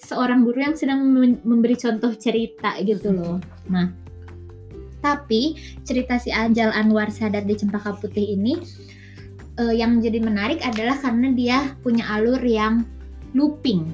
seorang 0.00 0.44
guru 0.44 0.64
yang 0.64 0.76
sedang 0.76 1.04
mem- 1.04 1.40
memberi 1.44 1.76
contoh 1.76 2.12
cerita 2.16 2.76
gitu 2.80 3.12
Mhm. 3.12 3.16
loh. 3.20 3.36
Nah, 3.68 3.92
tapi 5.00 5.56
cerita 5.84 6.20
si 6.20 6.32
Anjal 6.32 6.72
Anwar 6.72 7.12
Sadat 7.12 7.44
di 7.44 7.56
Cempaka 7.56 7.96
Putih 7.96 8.36
ini 8.36 8.56
eh, 9.60 9.74
yang 9.76 10.00
jadi 10.00 10.24
menarik 10.24 10.64
adalah 10.64 10.96
karena 10.96 11.36
dia 11.36 11.76
punya 11.84 12.08
alur 12.08 12.40
yang 12.40 12.80
looping, 13.32 13.86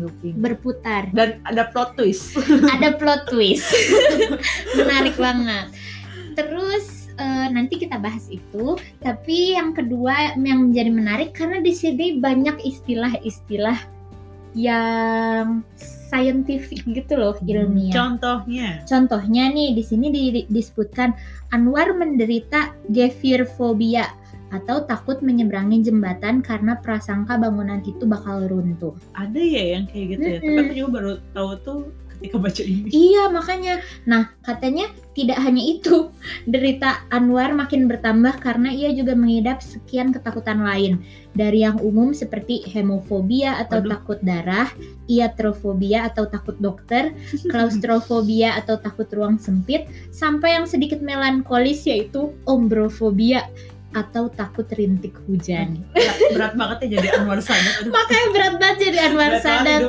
Looping. 0.00 0.34
berputar. 0.40 1.12
Dan 1.12 1.44
ada 1.44 1.68
plot 1.68 1.96
twist. 1.96 2.36
Ada 2.74 2.96
plot 2.96 3.28
twist. 3.28 3.68
menarik 4.78 5.14
banget. 5.20 5.68
Terus 6.32 7.10
eh, 7.18 7.46
nanti 7.50 7.76
kita 7.82 7.98
bahas 8.00 8.24
itu, 8.30 8.78
tapi 9.02 9.58
yang 9.58 9.74
kedua 9.76 10.38
yang 10.38 10.70
menjadi 10.70 10.90
menarik 10.90 11.30
karena 11.36 11.58
di 11.60 11.74
sini 11.74 12.16
banyak 12.22 12.62
istilah-istilah 12.62 13.76
yang 14.56 15.60
scientific 15.76 16.80
gitu 16.88 17.14
loh, 17.20 17.36
ilmiah. 17.44 17.92
Contohnya. 17.92 18.80
Contohnya 18.88 19.52
nih 19.52 19.76
di 19.76 19.82
sini 19.84 20.08
di- 20.08 20.48
disebutkan 20.48 21.12
Anwar 21.52 21.92
menderita 21.92 22.72
gefirfobia 22.88 24.08
atau 24.50 24.84
takut 24.84 25.20
menyeberangi 25.20 25.84
jembatan 25.84 26.40
karena 26.40 26.78
prasangka 26.80 27.36
bangunan 27.36 27.84
itu 27.84 28.04
bakal 28.08 28.48
runtuh. 28.48 28.94
Ada 29.14 29.40
ya 29.40 29.62
yang 29.78 29.84
kayak 29.88 30.06
gitu 30.16 30.26
ya. 30.26 30.38
Tapi 30.40 30.48
Mm-mm. 30.48 30.62
aku 30.64 30.72
juga 30.74 30.90
baru 30.90 31.12
tahu 31.36 31.50
tuh 31.64 31.80
ketika 32.18 32.36
baca 32.42 32.62
ini. 32.66 32.90
Iya 32.90 33.30
makanya. 33.30 33.74
Nah 34.02 34.34
katanya 34.42 34.90
tidak 35.14 35.38
hanya 35.38 35.62
itu, 35.62 36.10
derita 36.50 37.06
Anwar 37.14 37.54
makin 37.54 37.86
bertambah 37.86 38.42
karena 38.42 38.74
ia 38.74 38.90
juga 38.90 39.14
mengidap 39.14 39.62
sekian 39.62 40.10
ketakutan 40.10 40.62
lain 40.66 41.02
dari 41.38 41.62
yang 41.62 41.78
umum 41.78 42.10
seperti 42.10 42.66
hemofobia 42.66 43.62
atau 43.62 43.78
Waduh. 43.78 43.90
takut 43.94 44.18
darah, 44.26 44.68
iatrofobia 45.06 46.10
atau 46.10 46.26
takut 46.26 46.58
dokter, 46.58 47.14
klaustrofobia 47.50 48.58
atau 48.58 48.78
takut 48.82 49.06
ruang 49.14 49.38
sempit, 49.38 49.86
sampai 50.10 50.58
yang 50.58 50.66
sedikit 50.66 50.98
melankolis 50.98 51.86
yaitu 51.86 52.34
ombrofobia 52.50 53.46
atau 53.94 54.28
takut 54.28 54.66
rintik 54.68 55.16
hujan. 55.24 55.80
berat, 55.94 56.18
berat 56.34 56.52
banget 56.58 56.76
ya 56.84 56.88
jadi 56.98 57.08
Anwar 57.22 57.40
Sadat. 57.40 57.88
Makanya 57.88 58.28
berat 58.34 58.54
banget 58.60 58.78
jadi 58.90 58.98
Anwar 59.08 59.30
berat 59.32 59.44
Sadat. 59.44 59.80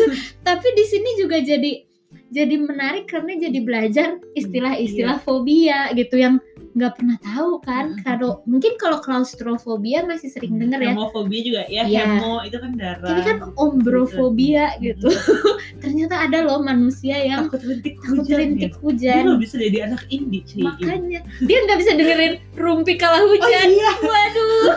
Tapi 0.46 0.68
di 0.76 0.84
sini 0.86 1.10
juga 1.18 1.38
jadi 1.42 1.87
jadi 2.28 2.60
menarik 2.60 3.08
karena 3.08 3.40
jadi 3.40 3.58
belajar 3.64 4.08
istilah-istilah 4.36 5.24
fobia 5.24 5.88
gitu 5.96 6.20
yang 6.20 6.36
nggak 6.78 6.94
pernah 7.00 7.18
tahu 7.24 7.58
kan. 7.64 7.96
Mm-mm. 7.96 8.04
Kalau 8.06 8.30
mungkin 8.46 8.78
kalau 8.78 9.02
klaustrofobia 9.02 10.06
masih 10.06 10.30
sering 10.30 10.60
denger 10.62 10.78
ya. 10.78 10.92
Hemofobia 10.94 11.40
juga 11.42 11.62
ya. 11.66 11.82
Iya. 11.88 12.04
Hemo 12.06 12.44
itu 12.46 12.56
kan 12.60 12.72
darah. 12.78 13.10
Ini 13.10 13.22
kan 13.26 13.38
ombrofobia 13.58 14.78
gitu. 14.78 15.10
Ternyata 15.82 16.28
ada 16.28 16.46
loh 16.46 16.62
manusia 16.62 17.18
yang 17.18 17.50
takut 17.50 17.66
rintik 17.66 17.98
takut 17.98 18.22
hujan 18.22 18.38
rintik 18.38 18.70
ya. 18.70 18.78
Dia 18.78 18.84
hujan. 18.84 19.22
nggak 19.26 19.40
bisa 19.42 19.54
jadi 19.58 19.78
anak 19.90 20.02
indie 20.12 20.42
cuy. 20.46 20.62
Makanya 20.62 21.20
dia 21.42 21.58
nggak 21.66 21.78
bisa 21.82 21.90
dengerin 21.98 22.34
rumpi 22.54 22.94
kala 22.94 23.18
Oh 23.18 23.26
hujan. 23.34 23.66
iya. 23.66 23.90
Waduh. 23.98 24.68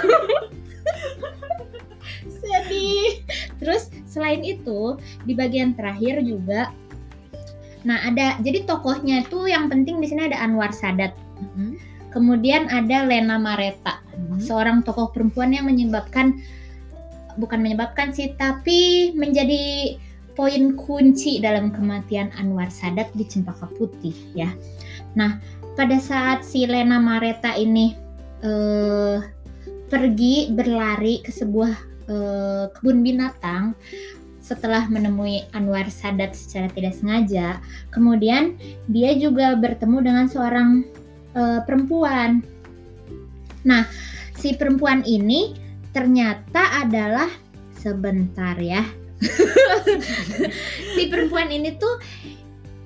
Sedih. 2.42 3.22
Terus 3.62 3.94
selain 4.10 4.42
itu 4.42 4.98
di 5.30 5.38
bagian 5.38 5.78
terakhir 5.78 6.26
juga 6.26 6.74
Nah, 7.82 7.98
ada 8.06 8.38
jadi 8.41 8.65
tokohnya 8.70 9.26
itu 9.26 9.50
yang 9.50 9.67
penting 9.70 9.98
di 9.98 10.08
sini 10.10 10.30
ada 10.30 10.38
Anwar 10.41 10.70
Sadat. 10.70 11.17
Mhm. 11.41 11.78
Kemudian 12.12 12.67
ada 12.67 13.08
Lena 13.08 13.39
Mareta, 13.39 14.04
Mhm. 14.13 14.44
seorang 14.44 14.78
tokoh 14.84 15.10
perempuan 15.15 15.56
yang 15.56 15.65
menyebabkan 15.65 16.38
bukan 17.39 17.63
menyebabkan 17.63 18.12
sih, 18.12 18.36
tapi 18.36 19.12
menjadi 19.15 19.96
poin 20.36 20.76
kunci 20.76 21.39
dalam 21.39 21.72
kematian 21.72 22.32
Anwar 22.36 22.67
Sadat 22.67 23.12
di 23.15 23.24
Cempaka 23.24 23.72
Putih 23.80 24.15
ya. 24.36 24.52
Nah, 25.15 25.39
pada 25.76 25.96
saat 26.00 26.44
si 26.44 26.67
Lena 26.67 27.00
Mareta 27.00 27.56
ini 27.56 27.96
eh, 28.41 29.17
pergi 29.88 30.50
berlari 30.52 31.22
ke 31.22 31.32
sebuah 31.32 31.74
eh, 32.12 32.65
kebun 32.74 33.06
binatang 33.06 33.78
setelah 34.41 34.89
menemui 34.89 35.45
Anwar 35.54 35.88
Sadat 35.88 36.34
secara 36.34 36.67
tidak 36.73 36.97
sengaja, 36.97 37.62
kemudian 37.93 38.58
dia 38.89 39.13
juga 39.15 39.54
bertemu 39.56 39.97
dengan 40.01 40.25
seorang 40.27 40.69
eh, 41.38 41.62
perempuan. 41.63 42.41
Nah, 43.62 43.86
si 44.36 44.58
perempuan 44.58 45.06
ini 45.06 45.54
ternyata 45.93 46.82
adalah 46.82 47.30
sebentar 47.77 48.58
ya. 48.58 48.82
si 50.97 51.06
perempuan 51.08 51.54
ini 51.54 51.77
tuh 51.77 52.01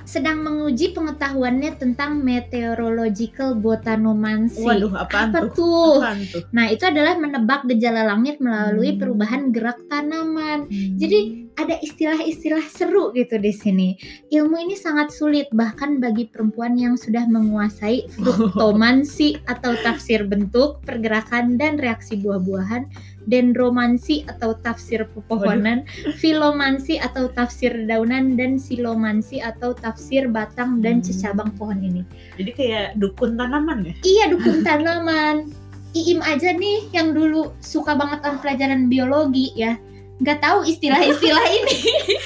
sedang 0.06 0.46
menguji 0.46 0.94
pengetahuannya 0.94 1.76
tentang 1.82 2.22
meteorological 2.22 3.58
botanomancy. 3.58 4.64
Waduh, 4.64 4.94
apaan 4.96 5.34
Apa 5.34 5.50
tuh? 5.50 5.52
tuh? 5.58 5.96
Apaan 6.00 6.20
tuh? 6.30 6.44
Nah, 6.54 6.66
itu 6.72 6.84
adalah 6.86 7.18
menebak 7.20 7.66
gejala 7.68 8.08
langit 8.08 8.40
melalui 8.40 8.96
Hmm. 8.96 9.00
perubahan 9.02 9.50
gerak 9.52 9.80
tanaman. 9.90 10.70
Jadi 10.96 11.45
ada 11.56 11.80
istilah-istilah 11.80 12.64
seru 12.68 13.16
gitu 13.16 13.40
di 13.40 13.52
sini. 13.56 13.90
Ilmu 14.32 14.56
ini 14.60 14.76
sangat 14.76 15.12
sulit 15.16 15.48
bahkan 15.56 16.04
bagi 16.04 16.28
perempuan 16.28 16.76
yang 16.76 17.00
sudah 17.00 17.24
menguasai 17.28 18.12
fruktomansi 18.20 19.40
atau 19.54 19.76
tafsir 19.84 20.28
bentuk, 20.28 20.84
pergerakan 20.84 21.56
dan 21.56 21.80
reaksi 21.80 22.20
buah-buahan, 22.20 22.88
dendromansi 23.32 24.28
atau 24.28 24.54
tafsir 24.62 25.08
pepohonan, 25.16 25.88
filomansi 26.20 27.00
atau 27.02 27.32
tafsir 27.32 27.74
daunan 27.88 28.36
dan 28.36 28.60
silomansi 28.60 29.40
atau 29.42 29.74
tafsir 29.74 30.28
batang 30.30 30.84
dan 30.84 31.00
Hmm. 31.00 31.06
cecabang 31.12 31.52
pohon 31.60 31.80
ini. 31.84 32.02
Jadi 32.40 32.52
kayak 32.56 32.88
dukun 32.98 33.36
tanaman 33.36 33.84
ya? 33.84 33.94
Iya 34.04 34.24
dukun 34.32 34.64
tanaman. 34.64 35.52
Iim 35.96 36.20
aja 36.24 36.52
nih 36.52 36.92
yang 36.92 37.16
dulu 37.16 37.56
suka 37.64 37.96
banget 37.96 38.20
sama 38.20 38.44
pelajaran 38.44 38.92
biologi 38.92 39.56
ya 39.56 39.80
nggak 40.24 40.40
tahu 40.40 40.64
istilah-istilah 40.64 41.46
ini. 41.60 41.80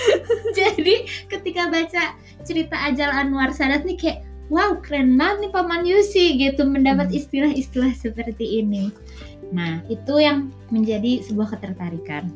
Jadi 0.59 0.95
ketika 1.25 1.69
baca 1.73 2.13
cerita 2.45 2.75
Ajal 2.77 3.09
Anwar 3.09 3.49
Sadat 3.49 3.85
nih 3.85 3.97
kayak 3.97 4.19
wow 4.53 4.77
keren 4.81 5.17
banget 5.17 5.49
nih 5.49 5.51
Paman 5.53 5.83
Yusi 5.85 6.37
gitu 6.37 6.65
mendapat 6.65 7.09
Hmm. 7.09 7.19
istilah-istilah 7.19 7.93
seperti 7.97 8.61
ini. 8.61 8.93
Nah 9.49 9.81
itu 9.89 10.21
yang 10.21 10.53
menjadi 10.69 11.25
sebuah 11.25 11.57
ketertarikan. 11.57 12.29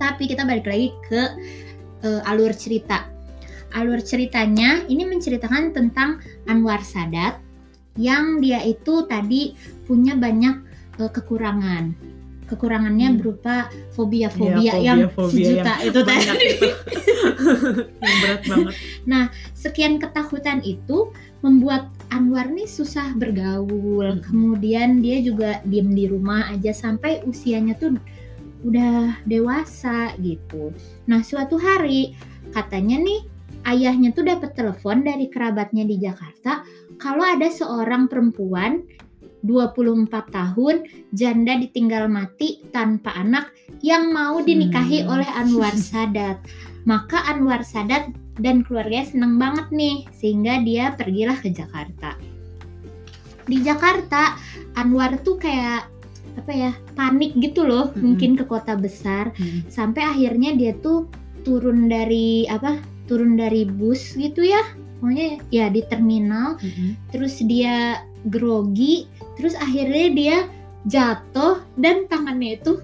Tapi 0.00 0.28
kita 0.28 0.48
balik 0.48 0.68
lagi 0.68 0.92
ke 1.08 1.20
eh, 2.04 2.30
alur 2.30 2.52
cerita. 2.56 3.08
Alur 3.72 4.04
ceritanya 4.04 4.84
ini 4.88 5.08
menceritakan 5.08 5.72
tentang 5.72 6.20
Anwar 6.48 6.84
Sadat 6.84 7.40
yang 8.00 8.40
dia 8.40 8.64
itu 8.64 9.04
tadi 9.04 9.52
punya 9.84 10.16
banyak 10.16 10.56
eh, 11.00 11.10
kekurangan. 11.12 11.92
Kekurangannya 12.52 13.08
Hmm. 13.08 13.18
berupa 13.18 13.72
fobia-fobia 13.96 14.60
Iya, 14.60 14.74
yang 14.76 14.98
fobia-fobia 15.08 15.32
sejuta 15.32 15.74
itu 15.80 15.98
Banyak 16.04 16.36
tadi. 16.36 16.46
itu. 16.52 16.68
yang 18.04 18.16
berat 18.20 18.40
banget. 18.44 18.74
Sekian 19.56 19.96
ketakutan 19.96 20.60
itu 20.60 21.08
membuat 21.40 21.88
Anwar 22.12 22.52
nih 22.52 22.68
susah 22.68 23.16
bergaul. 23.16 24.20
Hmm. 24.20 24.20
Kemudian 24.20 25.00
dia 25.00 25.24
juga 25.24 25.64
diem 25.64 25.88
di 25.96 26.04
rumah 26.12 26.52
aja 26.52 26.76
sampai 26.76 27.24
usianya 27.24 27.72
tuh 27.80 27.96
udah 28.62 29.16
dewasa 29.24 30.12
gitu. 30.20 30.70
Nah, 31.08 31.24
suatu 31.24 31.56
hari 31.56 32.12
katanya 32.52 33.00
nih 33.00 33.20
ayahnya 33.64 34.12
tuh 34.12 34.28
dapat 34.28 34.52
telepon 34.52 35.02
dari 35.02 35.26
kerabatnya 35.32 35.88
di 35.88 35.96
Jakarta 35.98 36.62
kalau 37.00 37.22
ada 37.24 37.48
seorang 37.48 38.06
perempuan 38.06 38.82
24 39.42 40.08
tahun 40.30 40.86
janda 41.10 41.58
ditinggal 41.58 42.06
mati 42.06 42.62
tanpa 42.70 43.12
anak 43.14 43.50
yang 43.82 44.10
mau 44.10 44.38
dinikahi 44.38 45.02
Hmm. 45.02 45.12
oleh 45.18 45.28
Anwar 45.28 45.74
Sadat. 45.74 46.38
Maka 46.82 47.22
Anwar 47.26 47.62
Sadat 47.62 48.10
dan 48.38 48.62
keluarganya 48.62 49.06
seneng 49.06 49.36
banget 49.36 49.66
nih 49.70 50.06
sehingga 50.14 50.62
dia 50.62 50.94
pergilah 50.94 51.38
ke 51.38 51.50
Jakarta. 51.50 52.14
Di 53.42 53.58
Jakarta 53.60 54.38
Anwar 54.74 55.18
tuh 55.20 55.36
kayak 55.36 55.90
apa 56.32 56.48
ya 56.48 56.72
panik 56.96 57.36
gitu 57.36 57.60
loh 57.62 57.92
Mm-mm. 57.92 58.16
mungkin 58.16 58.40
ke 58.40 58.48
kota 58.48 58.72
besar 58.72 59.36
Mm. 59.36 59.68
sampai 59.68 60.00
akhirnya 60.00 60.56
dia 60.56 60.72
tuh 60.80 61.04
turun 61.44 61.92
dari 61.92 62.48
apa 62.48 62.80
turun 63.04 63.36
dari 63.36 63.68
bus 63.68 64.16
gitu 64.16 64.40
ya 64.40 64.64
pokoknya 64.96 65.44
ya 65.52 65.68
di 65.68 65.84
terminal 65.84 66.56
Mm-mm. 66.56 66.96
terus 67.12 67.36
dia 67.44 68.00
grogi 68.32 69.04
terus 69.38 69.56
akhirnya 69.56 70.06
dia 70.12 70.38
jatuh 70.86 71.62
dan 71.78 72.10
tangannya 72.10 72.58
itu 72.58 72.82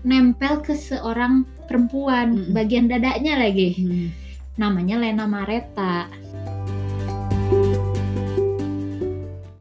nempel 0.00 0.60
ke 0.64 0.72
seorang 0.72 1.44
perempuan 1.68 2.36
Mm-mm. 2.36 2.52
bagian 2.56 2.88
dadanya 2.88 3.36
lagi 3.40 3.76
Mm. 3.80 4.08
namanya 4.56 4.96
Lena 5.00 5.24
Mareta 5.24 6.08